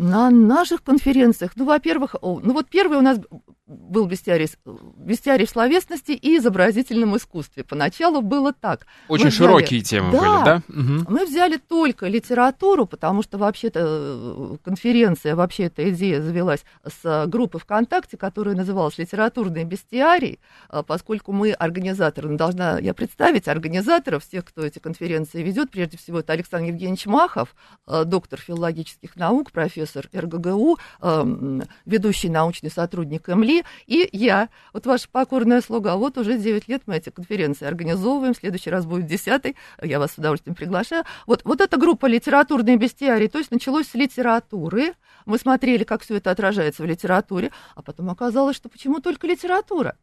[0.00, 3.18] На наших конференциях, ну, во-первых, ну вот первый у нас
[3.66, 4.48] был бестиарий,
[4.96, 7.64] бестиарий в словесности и изобразительном искусстве.
[7.64, 8.86] Поначалу было так.
[9.08, 10.62] Очень мы широкие взяли, темы да, были, да?
[10.68, 11.12] Угу.
[11.12, 17.58] Мы взяли только литературу, потому что вообще-то э, конференция, вообще эта идея завелась с группы
[17.58, 24.46] ВКонтакте, которая называлась «Литературный бестиарий», а поскольку мы организаторы, ну, должна я представить организаторов, всех,
[24.46, 27.54] кто эти конференции ведет, прежде всего это Александр Евгеньевич Махов,
[27.86, 35.08] э, доктор филологических наук, профессор РГГУ, э, ведущий научный сотрудник МЛИ, и я, вот ваша
[35.10, 39.54] покорная слуга, вот уже 9 лет мы эти конференции организовываем, в следующий раз будет 10
[39.82, 41.04] я вас с удовольствием приглашаю.
[41.26, 44.94] Вот, вот эта группа литературные бестиарий, то есть началось с литературы,
[45.26, 49.96] мы смотрели, как все это отражается в литературе, а потом оказалось, что почему только литература?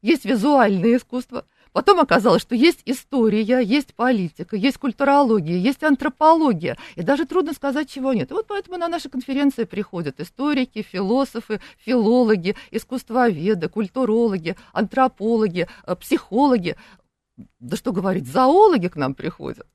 [0.00, 6.76] Есть визуальное искусство, Потом оказалось, что есть история, есть политика, есть культурология, есть антропология.
[6.96, 8.30] И даже трудно сказать, чего нет.
[8.30, 16.76] И вот поэтому на наши конференции приходят историки, философы, филологи, искусствоведы, культурологи, антропологи, э, психологи.
[17.60, 19.66] Да что говорить, зоологи к нам приходят.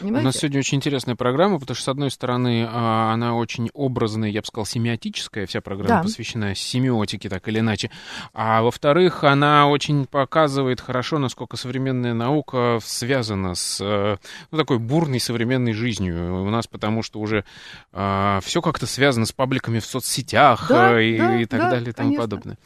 [0.00, 0.22] Понимаете?
[0.22, 4.28] У нас сегодня очень интересная программа, потому что, с одной стороны, а, она очень образная,
[4.30, 6.02] я бы сказал, семиотическая, вся программа да.
[6.02, 7.90] посвящена семиотике, так или иначе.
[8.32, 14.16] А во-вторых, она очень показывает хорошо, насколько современная наука связана с э,
[14.50, 17.44] ну, такой бурной современной жизнью у нас, потому что уже
[17.92, 21.90] а, все как-то связано с пабликами в соцсетях да, и, да, и так да, далее
[21.90, 22.58] и тому подобное.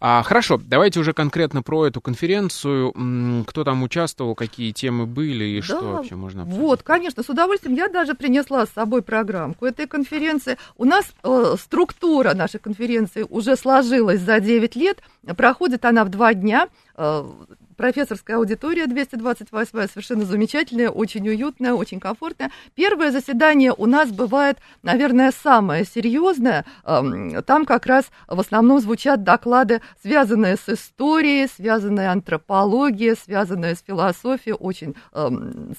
[0.00, 3.44] А, хорошо, давайте уже конкретно про эту конференцию.
[3.46, 6.55] Кто там участвовал, какие темы были и да, что вообще можно обсудить?
[6.56, 7.76] Вот, конечно, с удовольствием.
[7.76, 10.56] Я даже принесла с собой программку этой конференции.
[10.76, 15.02] У нас э, структура нашей конференции уже сложилась за 9 лет.
[15.36, 16.68] Проходит она в два дня.
[16.96, 17.24] Э,
[17.76, 22.50] профессорская аудитория 228, совершенно замечательная, очень уютная, очень комфортная.
[22.74, 26.64] Первое заседание у нас бывает, наверное, самое серьезное.
[26.84, 34.56] Там как раз в основном звучат доклады, связанные с историей, связанные антропологией, связанные с философией,
[34.58, 34.94] очень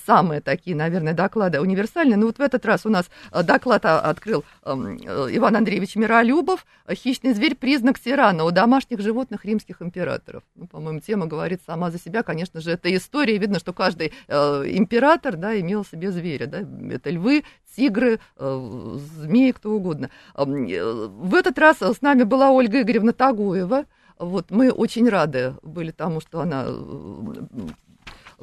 [0.06, 2.18] самые такие, наверное, доклады универсальные.
[2.18, 7.34] Но вот в этот раз у нас э, доклад открыл э, Иван Андреевич Миролюбов «Хищный
[7.34, 7.56] зверь.
[7.56, 10.44] Признак тирана у домашних животных римских императоров».
[10.56, 13.38] Ну, по-моему, тема говорит сама за себя, конечно же, это история.
[13.38, 14.34] Видно, что каждый э,
[14.68, 16.48] император да, имел себе зверя.
[16.48, 16.60] Да?
[16.94, 17.44] Это львы,
[17.76, 20.10] тигры, э, змеи, кто угодно.
[20.36, 23.86] Э, в этот раз с нами была Ольга Игоревна Тагуева.
[24.20, 26.74] Вот, мы очень рады были тому, что она э,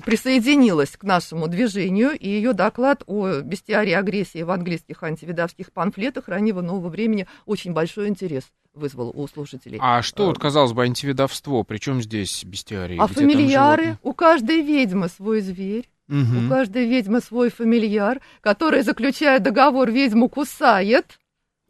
[0.05, 6.61] присоединилась к нашему движению, и ее доклад о бестиарии агрессии в английских антивидавских памфлетах раннего
[6.61, 9.79] нового времени очень большой интерес вызвал у слушателей.
[9.81, 11.63] А что, вот, э, казалось бы, антивидовство?
[11.63, 12.99] Причем здесь бестиарий?
[12.99, 13.99] А фамильяры?
[14.03, 15.89] У каждой ведьмы свой зверь.
[16.09, 16.47] Угу.
[16.47, 21.19] У каждой ведьмы свой фамильяр, который, заключая договор, ведьму кусает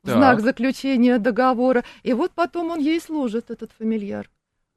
[0.03, 1.85] в знак заключения договора.
[2.03, 4.29] И вот потом он ей служит, этот фамильяр.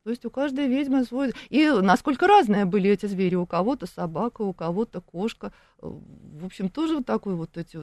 [0.07, 1.33] То есть у каждой ведьмы свой...
[1.49, 3.35] И насколько разные были эти звери.
[3.35, 5.51] У кого-то собака, у кого-то кошка.
[5.81, 7.77] В общем, тоже вот такой вот эти,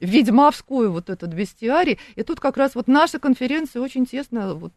[0.00, 2.00] ведьмовской вот этот бестиарий.
[2.16, 4.72] И тут как раз вот наша конференция очень тесно вот,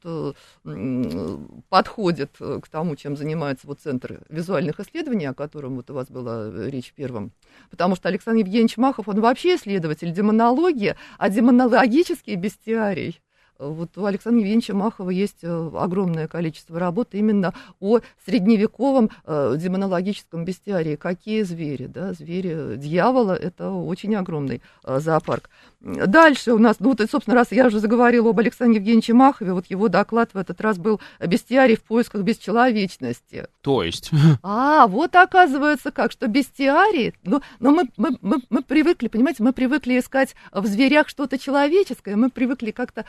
[1.70, 6.52] подходит к тому, чем занимается вот Центр визуальных исследований, о котором вот у вас была
[6.70, 7.32] речь первым.
[7.72, 13.20] Потому что Александр Евгеньевич Махов, он вообще исследователь демонологии, а демонологический бестиарий
[13.60, 20.44] вот у Александра Евгеньевича Махова есть э, огромное количество работ именно о средневековом э, демонологическом
[20.44, 20.96] бестиарии.
[20.96, 25.50] Какие звери, да, звери дьявола, это очень огромный э, зоопарк.
[25.86, 29.68] Дальше у нас, ну вот, собственно, раз я уже заговорила об Александре Евгеньевиче Махове, вот
[29.68, 33.48] его доклад в этот раз был «Бестиарий в поисках бесчеловечности».
[33.62, 34.12] То есть?
[34.42, 39.54] А, вот оказывается как, что бестиарий, ну, но мы, мы, мы, мы привыкли, понимаете, мы
[39.54, 43.06] привыкли искать в зверях что-то человеческое, мы привыкли как-то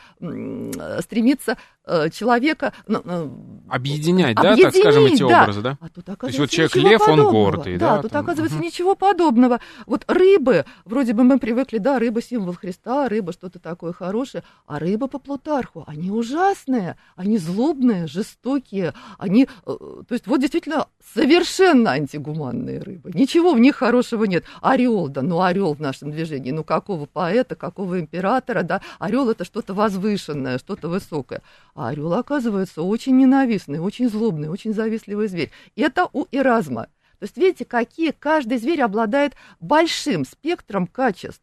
[1.01, 2.73] стремиться э, человека...
[2.87, 5.43] Ну, ну, объединять, да, так скажем, эти да.
[5.43, 5.77] образы, да?
[5.79, 7.95] А тут, оказывается, То есть вот человек-лев, он гордый, да?
[7.95, 8.65] Да, тут, там, оказывается, угу.
[8.65, 9.59] ничего подобного.
[9.85, 14.79] Вот рыбы, вроде бы мы привыкли, да, рыба символ Христа, рыба что-то такое хорошее, а
[14.79, 19.47] рыба по Плутарху, они ужасные, они злобные, жестокие, они...
[19.65, 19.75] Э,
[20.07, 23.11] то есть вот действительно совершенно антигуманные рыбы.
[23.13, 24.45] Ничего в них хорошего нет.
[24.61, 29.45] Орел, да, ну орел в нашем движении, ну какого поэта, какого императора, да, орел это
[29.45, 31.41] что-то возвышенное, что-то высокое.
[31.75, 35.51] А орел, оказывается, очень ненавистный, очень злобный, очень завистливый зверь.
[35.75, 36.87] Это у Эразма.
[37.19, 41.41] То есть видите, какие каждый зверь обладает большим спектром качеств.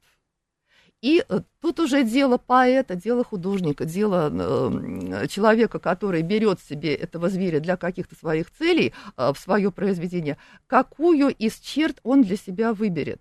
[1.05, 7.29] И э, тут уже дело поэта, дело художника, дело э, человека, который берет себе этого
[7.29, 12.73] зверя для каких-то своих целей э, в свое произведение, какую из черт он для себя
[12.73, 13.21] выберет.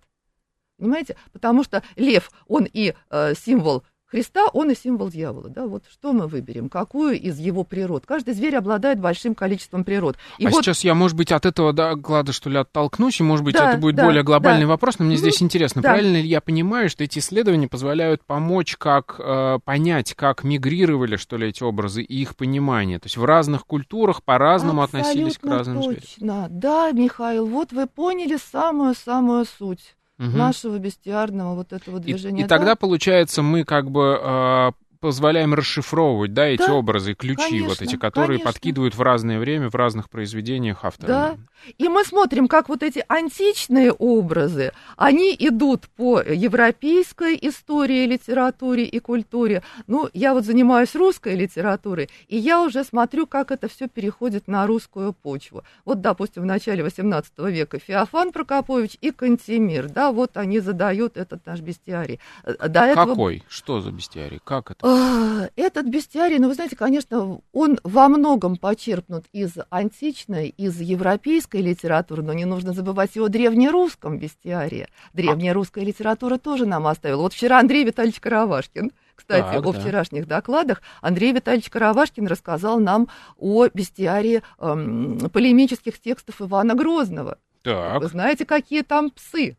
[0.78, 1.16] Понимаете?
[1.32, 2.94] Потому что лев, он и
[3.36, 3.84] символ
[4.14, 5.48] Христа, он и символ дьявола.
[5.48, 5.66] Да?
[5.66, 6.68] Вот что мы выберем?
[6.68, 8.06] Какую из его природ?
[8.06, 10.16] Каждый зверь обладает большим количеством природ.
[10.38, 10.64] И а вот...
[10.64, 13.80] сейчас я, может быть, от этого доклада, что ли, оттолкнусь, и, может быть, да, это
[13.80, 14.68] будет да, более глобальный да.
[14.68, 15.88] вопрос, но мне ну, здесь интересно, да.
[15.88, 21.36] правильно ли я понимаю, что эти исследования позволяют помочь, как э, понять, как мигрировали, что
[21.36, 23.00] ли, эти образы и их понимание?
[23.00, 26.02] То есть в разных культурах по-разному относились к разным точно.
[26.18, 26.60] зверям.
[26.60, 30.36] Да, Михаил, вот вы поняли самую-самую суть угу.
[30.36, 32.42] нашего бестиарного вот этого движения.
[32.42, 34.72] И, и тогда, получается, мы как бы э,
[35.04, 38.52] позволяем расшифровывать, да, эти да, образы, ключи конечно, вот эти, которые конечно.
[38.52, 41.06] подкидывают в разное время, в разных произведениях автора.
[41.06, 41.36] Да,
[41.76, 48.98] и мы смотрим, как вот эти античные образы, они идут по европейской истории, литературе и
[48.98, 49.62] культуре.
[49.86, 54.66] Ну, я вот занимаюсь русской литературой, и я уже смотрю, как это все переходит на
[54.66, 55.64] русскую почву.
[55.84, 61.44] Вот, допустим, в начале XVIII века Феофан Прокопович и Кантемир, да, вот они задают этот
[61.44, 62.20] наш бестиарий.
[62.42, 63.04] До этого...
[63.04, 63.42] Какой?
[63.50, 64.40] Что за бестиарий?
[64.42, 64.93] Как это?
[64.94, 71.60] А, этот бестиарий, ну, вы знаете, конечно, он во многом почерпнут из античной, из европейской
[71.60, 74.88] литературы, но не нужно забывать его древнерусском бестиарии.
[75.12, 77.22] Древнерусская литература тоже нам оставила.
[77.22, 79.80] Вот вчера Андрей Витальевич Каравашкин, кстати, так, о да.
[79.80, 87.38] вчерашних докладах, Андрей Витальевич Каравашкин рассказал нам о бестиарии эм, полемических текстов Ивана Грозного.
[87.62, 88.02] Так.
[88.02, 89.56] Вы знаете, какие там псы?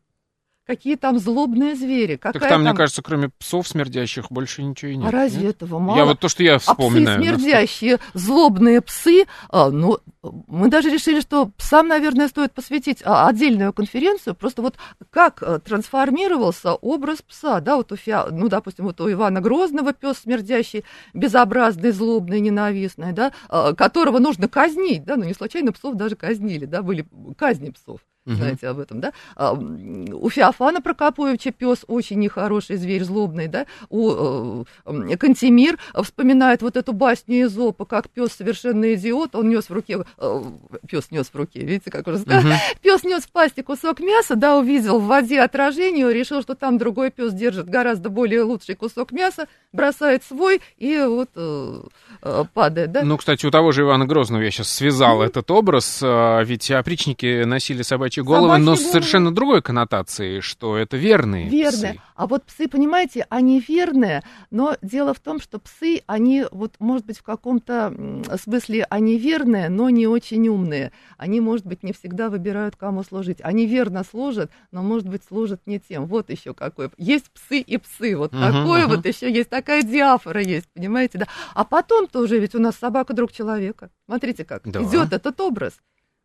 [0.66, 2.16] Какие там злобные звери.
[2.16, 5.07] Какая так там, там, мне кажется, кроме псов смердящих, больше ничего и нет.
[5.07, 5.55] А разве нет?
[5.57, 5.97] этого мало?
[5.97, 7.18] Я вот то, что я вспоминаю.
[7.18, 9.99] А псы смердящие, злобные псы, а, ну,
[10.47, 14.76] мы даже решили, что псам, наверное, стоит посвятить а, отдельную конференцию, просто вот
[15.11, 19.93] как а, трансформировался образ пса, да, вот у, Фиа, ну, допустим, вот у Ивана Грозного
[19.93, 25.95] пес смердящий, безобразный, злобный, ненавистный, да, а, которого нужно казнить, да, ну, не случайно псов
[25.95, 27.05] даже казнили, да, были
[27.38, 28.36] казни псов угу.
[28.36, 29.13] знаете об этом, да?
[29.36, 33.65] А, у Феофана Прокоповича пес очень нехороший зверь, злобный, да?
[33.89, 39.73] У э, Кантемир вспоминает вот эту басню Изопа, как пес совершенно идиот, он нес в
[39.73, 40.43] руке, э,
[40.89, 42.59] пес нес в руке, видите, как уже сказал, угу.
[42.82, 47.11] пес нес в пасти кусок мяса, да, увидел в воде отражение, решил, что там другой
[47.11, 51.82] пес держит гораздо более лучший кусок мяса, бросает свой и вот э,
[52.21, 53.03] э, падает, да?
[53.03, 56.69] Ну, кстати, у того же Ивана Грозного я сейчас связал mm этот образ, э, ведь
[56.69, 58.88] опричники носили собачьи собачьи головы, собачьи но головы.
[58.88, 61.93] с совершенно другой коннотацией, что это верные Верные.
[61.93, 62.01] Псы.
[62.16, 67.05] А вот псы, понимаете, они верные, но дело в том, что псы, они вот, может
[67.05, 67.93] быть, в каком-то
[68.41, 70.91] смысле они верные, но не очень умные.
[71.18, 73.39] Они, может быть, не всегда выбирают, кому служить.
[73.41, 76.05] Они верно служат, но, может быть, служат не тем.
[76.05, 76.89] Вот еще какой.
[76.97, 78.16] Есть псы и псы.
[78.16, 78.95] Вот uh-huh, такое uh-huh.
[78.95, 81.28] вот еще есть, такая диафора есть, понимаете, да.
[81.53, 83.89] А потом тоже ведь у нас собака друг человека.
[84.05, 84.61] Смотрите как.
[84.66, 84.82] Да.
[84.82, 85.74] Идет этот образ.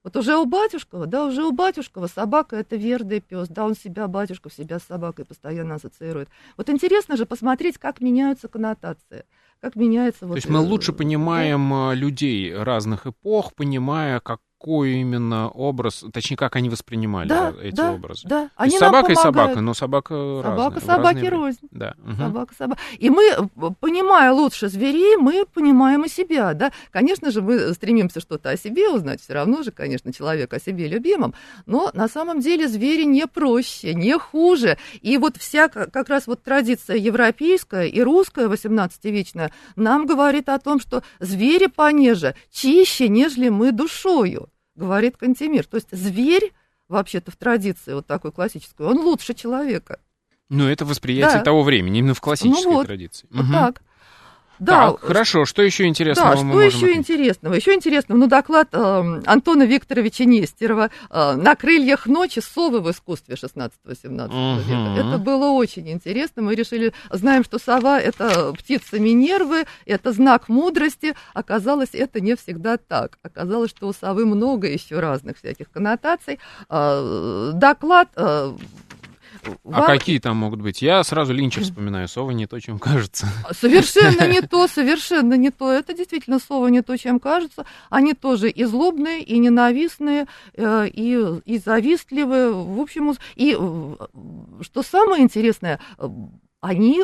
[0.03, 4.09] Вот уже у батюшкова, да, уже у батюшкова собака это верный пес, да, он себя,
[4.09, 6.31] батюшка, в себя с собакой постоянно ассоциирует.
[6.57, 9.27] Вот интересно же посмотреть, как меняются коннотации,
[9.61, 10.35] как меняется вот...
[10.35, 11.95] То есть мы лучше понимаем да?
[11.95, 17.93] людей разных эпох, понимая, как какой именно образ, точнее, как они воспринимали да, эти да,
[17.93, 18.29] образы.
[18.29, 21.69] Да, То есть собака и собака, но собака Собака разная, собаки рознь.
[21.71, 21.95] Да.
[22.19, 22.81] Собака собака.
[22.99, 23.49] И мы,
[23.81, 26.73] понимая лучше зверей, мы понимаем и себя, да.
[26.91, 30.89] Конечно же, мы стремимся что-то о себе узнать, все равно же, конечно, человек о себе
[30.89, 31.33] любимом,
[31.65, 34.77] но на самом деле звери не проще, не хуже.
[35.01, 40.81] И вот вся как раз вот традиция европейская и русская 18-вечная нам говорит о том,
[40.81, 45.67] что звери понеже, чище, нежели мы душою говорит Кантемир.
[45.67, 46.53] То есть зверь,
[46.89, 50.01] вообще-то в традиции вот такой классической, он лучше человека.
[50.49, 51.45] Ну, это восприятие да.
[51.45, 53.29] того времени, именно в классической ну вот, традиции.
[53.31, 53.53] Вот угу.
[53.53, 53.83] так.
[54.61, 55.47] Да, так, хорошо.
[55.47, 56.37] Что еще интересного?
[56.37, 56.99] Да, что еще отметить?
[56.99, 57.55] интересного?
[57.55, 62.41] Еще интересного, ну, доклад э, Антона Викторовича Нестерова э, «На крыльях ночи.
[62.41, 63.71] Совы в искусстве 16-17
[64.27, 64.61] угу.
[64.63, 65.09] века».
[65.09, 66.43] Это было очень интересно.
[66.43, 71.15] Мы решили, знаем, что сова– это птица Минервы, это знак мудрости.
[71.33, 73.19] Оказалось, это не всегда так.
[73.23, 76.39] Оказалось, что у совы много еще разных всяких коннотаций.
[76.69, 78.53] Э, доклад э.
[79.65, 80.83] А какие там могут быть?
[80.83, 82.09] Я сразу Линча вспоминаю.
[82.09, 83.27] Сова не то, чем кажется.
[83.53, 85.71] Совершенно не то, совершенно не то.
[85.71, 87.67] Это действительно сова не то, чем кажется.
[87.89, 92.53] Они тоже и злобные, и ненавистные, э, и, и завистливые.
[92.53, 93.95] В общем, и э,
[94.63, 96.09] что самое интересное, э,
[96.61, 97.03] они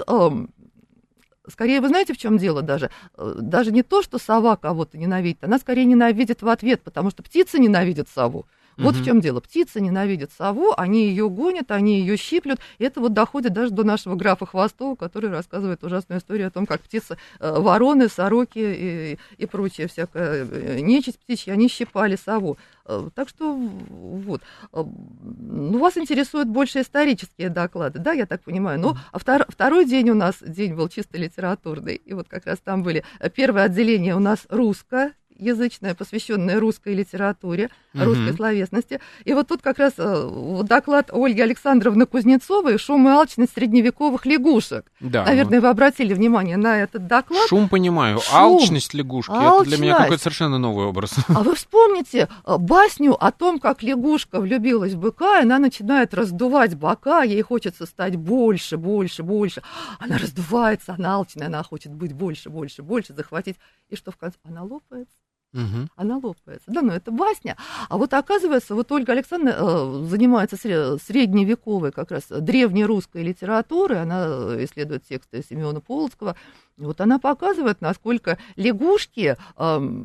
[1.49, 2.91] Скорее, вы знаете, в чем дело даже?
[3.17, 7.59] Даже не то, что сова кого-то ненавидит, она скорее ненавидит в ответ, потому что птица
[7.59, 8.47] ненавидит сову.
[8.77, 9.03] Вот угу.
[9.03, 9.41] в чем дело.
[9.41, 12.61] Птица ненавидит сову, они ее гонят, они ее щиплют.
[12.79, 16.67] И это вот доходит даже до нашего графа Хвостова, который рассказывает ужасную историю о том,
[16.67, 22.59] как птицы, э, вороны, сороки и, и прочее всякая э, нечисть птичья, они щипали сову.
[22.85, 24.43] Э, так что вот.
[24.73, 28.79] Ну, вас интересуют больше исторические доклады, да, я так понимаю.
[28.79, 31.95] Ну, а втор, второй день у нас, день был чисто литературный.
[31.95, 33.05] И вот как раз там были
[33.35, 38.05] первое отделение у нас русское, язычная, посвященная русской литературе, угу.
[38.05, 39.01] русской словесности.
[39.25, 44.91] И вот тут как раз э, доклад Ольги Александровны Кузнецовой «Шум и алчность средневековых лягушек».
[45.01, 45.67] Да, Наверное, вот.
[45.67, 47.49] вы обратили внимание на этот доклад.
[47.49, 48.21] Шум понимаю.
[48.21, 48.35] Шум.
[48.37, 49.31] Алчность лягушки.
[49.31, 49.69] Алчность.
[49.69, 51.15] Это для меня какой-то совершенно новый образ.
[51.29, 56.15] А вы вспомните э, басню о том, как лягушка влюбилась в быка, и она начинает
[56.15, 59.63] раздувать бока, ей хочется стать больше, больше, больше.
[59.99, 63.57] Она раздувается, она алчная, она хочет быть больше, больше, больше, захватить.
[63.89, 64.39] И что в конце?
[64.45, 65.26] Она лопается.
[65.53, 65.89] Угу.
[65.97, 66.71] Она лопается.
[66.71, 67.57] Да, но это басня.
[67.89, 74.27] А вот оказывается, вот Ольга Александровна э, занимается средневековой как раз древнерусской литературой, она
[74.65, 76.37] исследует тексты Семена Полоцкого.
[76.77, 80.05] Вот она показывает, насколько лягушки э,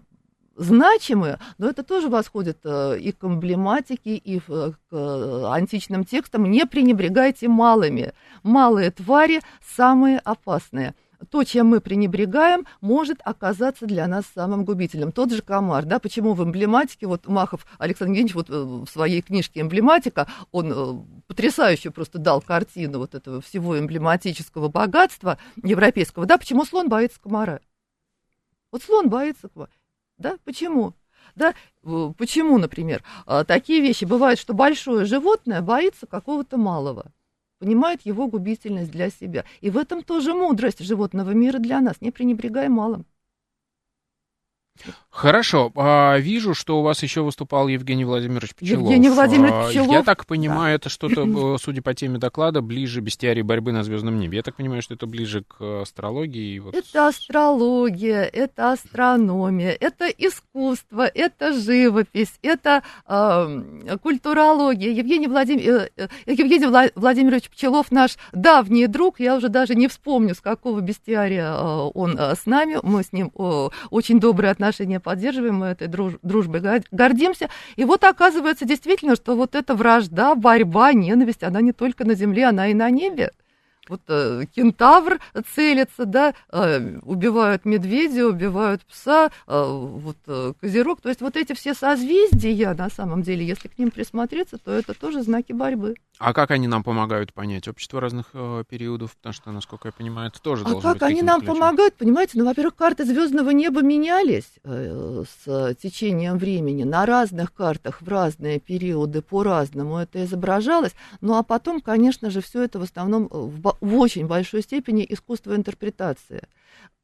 [0.56, 6.50] значимы, но это тоже восходит э, и к эмблематике, и к э, античным текстам.
[6.50, 8.14] Не пренебрегайте малыми.
[8.44, 9.42] Малые твари
[9.76, 10.94] самые опасные–
[11.30, 15.12] то, чем мы пренебрегаем, может оказаться для нас самым губительным.
[15.12, 19.22] Тот же комар, да, почему в эмблематике, вот Махов Александр Евгеньевич вот э, в своей
[19.22, 26.38] книжке «Эмблематика», он э, потрясающе просто дал картину вот этого всего эмблематического богатства европейского, да,
[26.38, 27.62] почему слон боится комара?
[28.72, 29.72] Вот слон боится комара,
[30.18, 30.94] да, почему?
[31.36, 31.54] Да,
[32.18, 37.12] почему, например, а, такие вещи бывают, что большое животное боится какого-то малого
[37.62, 39.45] понимают его губительность для себя.
[39.62, 42.01] И в этом тоже мудрость животного мира для нас.
[42.01, 43.05] Не пренебрегай малым.
[45.10, 45.72] Хорошо.
[45.76, 48.84] А, вижу, что у вас еще выступал Евгений Владимирович Пчелов.
[48.86, 49.92] Евгений Владимирович а, Пчелов.
[49.92, 50.76] Я так понимаю, да.
[50.76, 54.38] это что-то, судя по теме доклада, ближе бестиарии борьбы на звездном небе.
[54.38, 56.60] Я так понимаю, что это ближе к астрологии.
[56.60, 56.74] Вот...
[56.74, 64.92] Это астрология, это астрономия, это искусство, это живопись, это э, культурология.
[64.92, 65.58] Евгений, Владим...
[65.60, 69.20] Э, э, Евгений Владимирович Пчелов наш давний друг.
[69.20, 72.80] Я уже даже не вспомню, с какого бестиария э, он э, с нами.
[72.82, 74.61] Мы с ним э, очень добрые отношения
[74.99, 77.49] поддерживаем, мы этой друж, дружбой гордимся.
[77.76, 82.45] И вот оказывается действительно, что вот эта вражда, борьба, ненависть, она не только на земле,
[82.45, 83.32] она и на небе
[83.90, 85.20] вот э, кентавр
[85.54, 91.02] целится, да, э, убивают медведя, убивают пса, э, вот э, козерог.
[91.02, 94.94] То есть вот эти все созвездия, на самом деле, если к ним присмотреться, то это
[94.94, 95.96] тоже знаки борьбы.
[96.20, 99.16] А как они нам помогают понять общество разных э, периодов?
[99.18, 101.00] Потому что, насколько я понимаю, это тоже а должно быть.
[101.00, 101.56] Как они нам ключом.
[101.56, 102.34] помогают, понимаете?
[102.36, 106.84] Ну, во-первых, карты звездного неба менялись э, с течением времени.
[106.84, 110.94] На разных картах в разные периоды по-разному это изображалось.
[111.22, 115.56] Ну, а потом, конечно же, все это в основном в, в очень большой степени искусство
[115.56, 116.48] интерпретации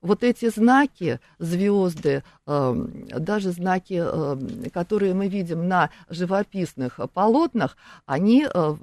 [0.02, 8.46] вот эти знаки, звезды, эм, даже знаки, эм, которые мы видим на живописных полотнах, они
[8.52, 8.76] э,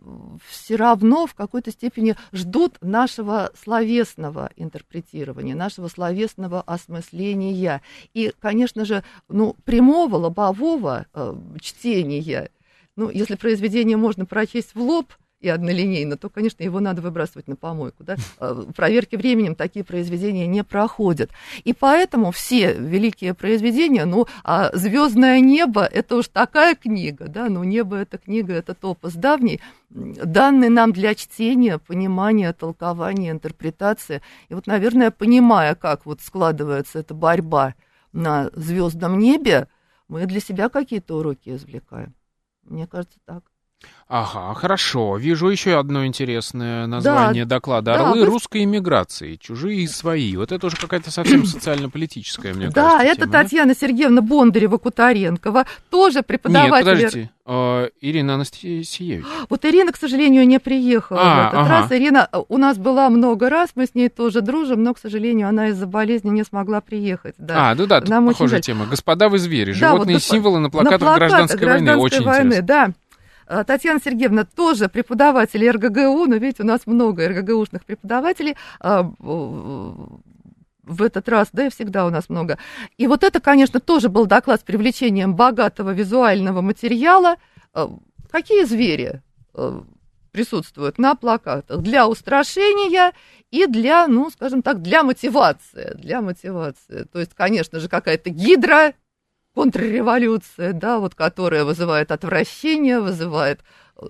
[0.48, 7.80] все равно в какой-то степени ждут нашего словесного интерпретирования, нашего словесного осмысления.
[8.12, 12.50] И, конечно же, ну, прямого, лобового э, чтения,
[12.96, 17.56] ну, если произведение можно прочесть в лоб– и однолинейно, то, конечно, его надо выбрасывать на
[17.56, 18.02] помойку.
[18.02, 18.16] Да?
[18.38, 21.30] А, проверки временем такие произведения не проходят.
[21.64, 27.62] И поэтому все великие произведения, ну, а «Звездное небо»— это уж такая книга, да, ну,
[27.62, 29.60] «Небо»— это книга, это топос давний,
[29.90, 34.22] данный нам для чтения, понимания, толкования, интерпретации.
[34.48, 37.74] И вот, наверное, понимая, как вот складывается эта борьба
[38.12, 39.68] на звездном небе,
[40.08, 42.14] мы для себя какие-то уроки извлекаем.
[42.62, 43.44] Мне кажется, так.
[44.06, 45.16] Ага, хорошо.
[45.16, 47.94] Вижу еще одно интересное название да, доклада.
[47.94, 49.36] «Орлы да, русской иммиграции.
[49.36, 50.36] Чужие и свои».
[50.36, 56.22] Вот это уже какая-то совсем социально-политическая, мне да, кажется, Да, это Татьяна Сергеевна Бондарева-Кутаренкова, тоже
[56.22, 56.74] преподаватель.
[56.74, 59.24] Нет, подождите, а, Ирина Анастасиевич.
[59.48, 61.68] Вот Ирина, к сожалению, не приехала а, в этот ага.
[61.68, 61.92] раз.
[61.92, 65.48] Ирина э, у нас была много раз, мы с ней тоже дружим, но, к сожалению,
[65.48, 67.34] она из-за болезни не смогла приехать.
[67.38, 67.70] Да.
[67.70, 68.86] А, ну да, Нам похожая тема.
[68.86, 72.02] Господа вы звери, животные вот, символы на плакатах на плакат гражданской, гражданской войны.
[72.02, 72.66] Очень войны, интересно.
[72.66, 72.92] Да.
[73.46, 81.02] А, Татьяна Сергеевна тоже преподаватель РГГУ, но ведь у нас много РГГУшных преподавателей а, в
[81.02, 82.58] этот раз, да и всегда у нас много.
[82.98, 87.36] И вот это, конечно, тоже был доклад с привлечением богатого визуального материала.
[87.72, 87.90] А,
[88.30, 89.22] какие звери
[90.32, 93.12] присутствуют на плакатах для устрашения
[93.52, 97.04] и для, ну, скажем так, для мотивации, для мотивации.
[97.12, 98.94] То есть, конечно же, какая-то гидра,
[99.54, 103.60] контрреволюция, да, вот, которая вызывает отвращение, вызывает...
[103.96, 104.06] Э,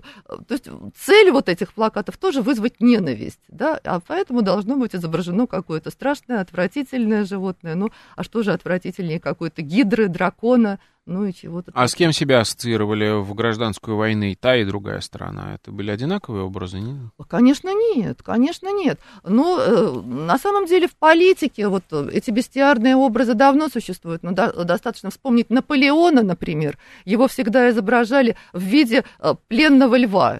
[0.47, 0.67] то есть
[0.97, 6.41] цель вот этих плакатов тоже вызвать ненависть, да, а поэтому должно быть изображено какое-то страшное,
[6.41, 7.75] отвратительное животное.
[7.75, 11.71] Ну, а что же отвратительнее какой-то гидры, дракона, ну и чего-то.
[11.75, 15.55] А с кем себя ассоциировали в гражданскую войну и та, и другая сторона?
[15.55, 16.79] Это были одинаковые образы?
[16.79, 17.11] Нет?
[17.27, 18.99] Конечно, нет, конечно, нет.
[19.23, 24.23] Но э, на самом деле в политике вот эти бестиарные образы давно существуют.
[24.23, 26.77] Но до, достаточно вспомнить Наполеона, например.
[27.05, 30.39] Его всегда изображали в виде э, пленного льва.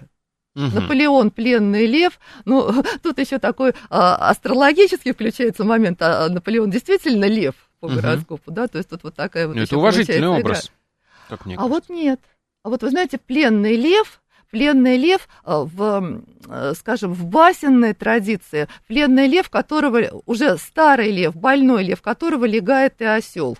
[0.56, 0.80] Угу.
[0.80, 2.18] Наполеон, пленный лев.
[2.44, 6.00] Ну, тут еще такой а, астрологический включается момент.
[6.00, 7.96] А Наполеон действительно лев по угу.
[7.96, 9.56] гороскопу, да, то есть тут вот такая вот...
[9.56, 11.36] Ну, это уважительный образ, игра.
[11.36, 12.20] как мне А вот нет.
[12.62, 14.20] А вот вы знаете, пленный лев,
[14.50, 21.36] пленный лев э, в, э, скажем, в басенной традиции, пленный лев, которого уже старый лев,
[21.36, 23.56] больной лев, которого легает и осел.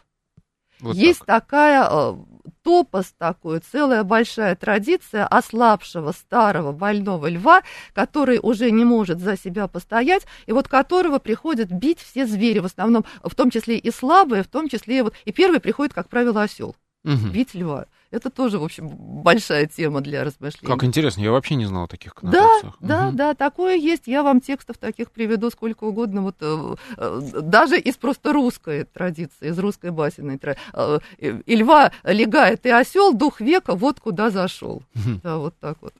[0.81, 1.45] Вот Есть так.
[1.45, 2.15] такая э,
[2.63, 7.63] топос такой, целая большая традиция ослабшего старого больного льва,
[7.95, 12.67] который уже не может за себя постоять, и вот которого приходят бить все звери, в
[12.67, 16.09] основном, в том числе и слабые, в том числе и вот, и первый приходит, как
[16.09, 17.29] правило, осел, угу.
[17.33, 17.87] бить льва.
[18.17, 20.73] Это тоже, в общем, большая тема для размышлений.
[20.73, 22.75] Как интересно, я вообще не знала о таких коннотациях.
[22.81, 23.17] Да, угу.
[23.17, 24.05] да, да, такое есть.
[24.07, 26.23] Я вам текстов таких приведу сколько угодно.
[26.23, 30.65] Вот э, э, даже из просто русской традиции, из русской басенной традиции.
[30.73, 34.83] Э, и льва легает и осел, дух века, вот куда зашел.
[34.95, 35.21] Угу.
[35.23, 35.93] Да, вот так вот.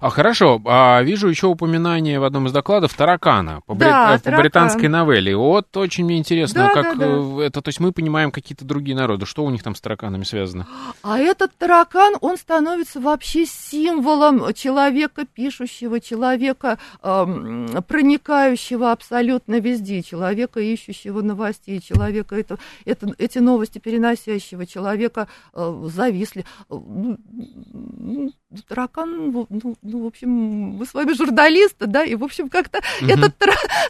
[0.00, 4.22] А хорошо, а, вижу еще упоминание в одном из докладов таракана по, да, брит...
[4.22, 4.36] таракан.
[4.36, 5.36] по британской новелле.
[5.36, 7.44] Вот очень мне интересно, да, как да, да.
[7.44, 10.66] это, то есть мы понимаем какие-то другие народы, что у них там с тараканами связано?
[11.02, 20.60] А этот таракан, он становится вообще символом человека пишущего, человека эм, проникающего абсолютно везде, человека
[20.60, 26.44] ищущего новостей, человека это, это, эти новости переносящего, человека э, зависли.
[28.66, 29.46] Таракан, ну,
[29.82, 33.10] ну, в общем, мы с вами журналисты, да, и, в общем, как-то угу.
[33.10, 33.34] этот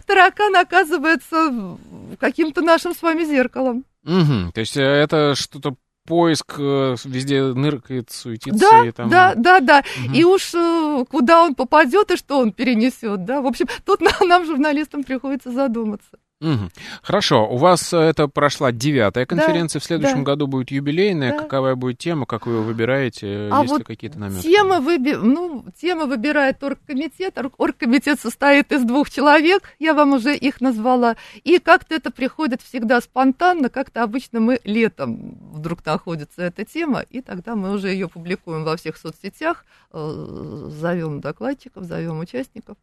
[0.07, 1.79] таракан оказывается
[2.19, 3.85] каким-то нашим с вами зеркалом.
[4.05, 4.53] Угу.
[4.55, 8.59] То есть э, это что-то поиск э, везде ныркает, суетится.
[8.59, 9.11] Да, и там...
[9.11, 9.85] да, да, да.
[10.07, 10.15] Угу.
[10.15, 13.41] И уж э, куда он попадет и что он перенесет, да.
[13.41, 16.19] В общем, тут нам, журналистам, приходится задуматься.
[16.41, 16.71] Угу.
[17.03, 20.23] Хорошо, у вас э, это прошла девятая конференция, да, в следующем да.
[20.23, 21.33] году будет юбилейная.
[21.33, 21.39] Да.
[21.39, 24.47] Какая будет тема, как вы ее выбираете, а есть вот ли какие-то наметки?
[24.47, 25.15] Тема, выби...
[25.15, 27.37] ну, тема выбирает оргкомитет.
[27.57, 31.17] Оргкомитет состоит из двух человек, я вам уже их назвала.
[31.43, 37.21] И как-то это приходит всегда спонтанно, как-то обычно мы летом вдруг находится эта тема, и
[37.21, 42.77] тогда мы уже ее публикуем во всех соцсетях, э, зовем докладчиков, зовем участников.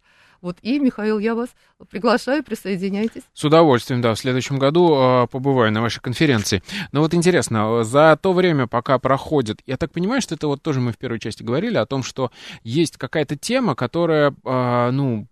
[0.46, 1.50] Вот, и, Михаил, я вас
[1.90, 3.24] приглашаю, присоединяйтесь.
[3.34, 6.62] С удовольствием, да, в следующем году э, побываю на вашей конференции.
[6.92, 10.82] Но вот интересно, за то время, пока проходит, я так понимаю, что это вот тоже
[10.82, 12.30] мы в первой части говорили о том, что
[12.64, 15.28] есть какая-то тема, которая, э, ну,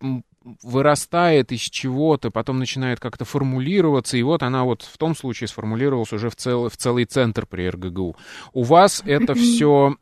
[0.61, 6.13] вырастает из чего-то, потом начинает как-то формулироваться, и вот она вот в том случае сформулировалась
[6.13, 8.15] уже в, цел, в целый центр при РГГУ.
[8.53, 9.95] У вас это все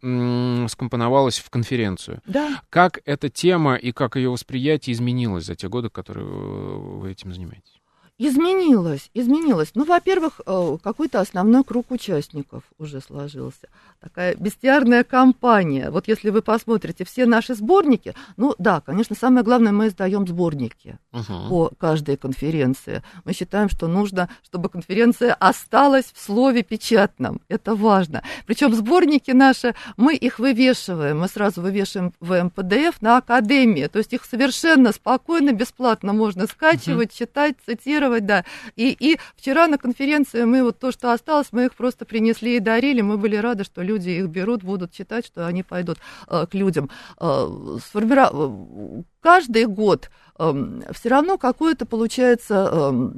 [0.67, 2.21] скомпоновалось в конференцию.
[2.25, 2.61] Да.
[2.69, 7.80] Как эта тема и как ее восприятие изменилось за те годы, которые вы этим занимаетесь?
[8.23, 9.71] Изменилось, изменилось.
[9.73, 13.67] Ну, во-первых, э, какой-то основной круг участников уже сложился.
[13.99, 15.89] Такая бестиарная компания.
[15.89, 20.99] Вот если вы посмотрите все наши сборники, ну да, конечно, самое главное, мы издаем сборники
[21.11, 21.49] uh-huh.
[21.49, 23.01] по каждой конференции.
[23.25, 27.41] Мы считаем, что нужно, чтобы конференция осталась в слове печатном.
[27.47, 28.21] Это важно.
[28.45, 33.87] Причем сборники наши, мы их вывешиваем, мы сразу вывешиваем в МПДФ на Академии.
[33.87, 37.17] То есть их совершенно спокойно, бесплатно можно скачивать, uh-huh.
[37.17, 38.45] читать, цитировать делать, да.
[38.75, 42.59] И, и вчера на конференции мы вот то, что осталось, мы их просто принесли и
[42.59, 43.01] дарили.
[43.01, 45.97] Мы были рады, что люди их берут, будут читать, что они пойдут
[46.27, 46.89] э, к людям.
[47.19, 47.47] Э,
[47.83, 48.29] сформира...
[48.31, 50.09] Э, каждый год
[50.39, 52.69] э, все равно какое-то получается...
[52.71, 53.11] Э,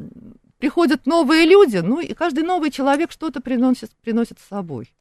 [0.59, 4.93] приходят новые люди, ну и каждый новый человек что-то приносит, приносит с собой.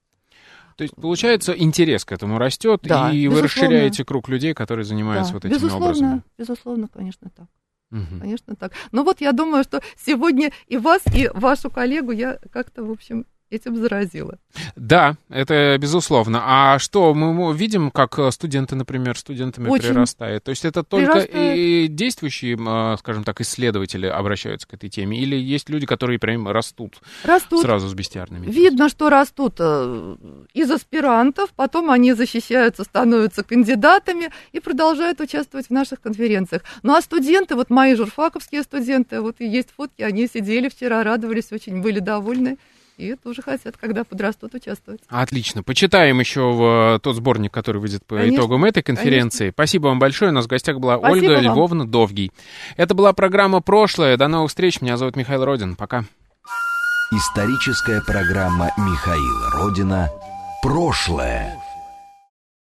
[0.76, 3.36] То есть, получается, интерес к этому растет, да, и безусловно.
[3.36, 6.22] вы расширяете круг людей, которые занимаются да, вот этими безусловно, образами.
[6.36, 7.46] Безусловно, конечно, так.
[7.92, 8.20] Угу.
[8.20, 8.72] Конечно, так.
[8.90, 13.26] Но вот я думаю, что сегодня и вас, и вашу коллегу я как-то, в общем,
[13.52, 14.38] этим заразила.
[14.76, 16.42] Да, это безусловно.
[16.44, 20.44] А что мы видим, как студенты, например, студентами Очень прирастает?
[20.44, 25.36] То есть это только и действующие, э, скажем так, исследователи обращаются к этой теме, или
[25.36, 27.62] есть люди, которые прям растут, растут.
[27.62, 28.46] сразу с бестиарными?
[28.46, 30.16] Видно, что растут э,
[30.54, 36.62] из аспирантов, потом они защищаются, становятся кандидатами и продолжают участвовать в наших конференциях.
[36.82, 41.52] Ну а студенты, вот мои журфаковские студенты, вот и есть фотки, они сидели вчера, радовались,
[41.52, 42.58] очень были довольны
[42.96, 45.00] и тоже хотят, когда подрастут, участвовать.
[45.08, 45.62] Отлично.
[45.62, 49.44] Почитаем еще в э, тот сборник, который выйдет по конечно, итогам этой конференции.
[49.44, 49.54] Конечно.
[49.54, 50.30] Спасибо вам большое.
[50.30, 51.42] У нас в гостях была Спасибо Ольга вам.
[51.42, 52.32] Львовна Довгий.
[52.76, 54.16] Это была программа «Прошлое».
[54.16, 54.80] До новых встреч.
[54.80, 55.76] Меня зовут Михаил Родин.
[55.76, 56.04] Пока.
[57.12, 60.10] Историческая программа Михаила Родина
[60.62, 61.61] «Прошлое».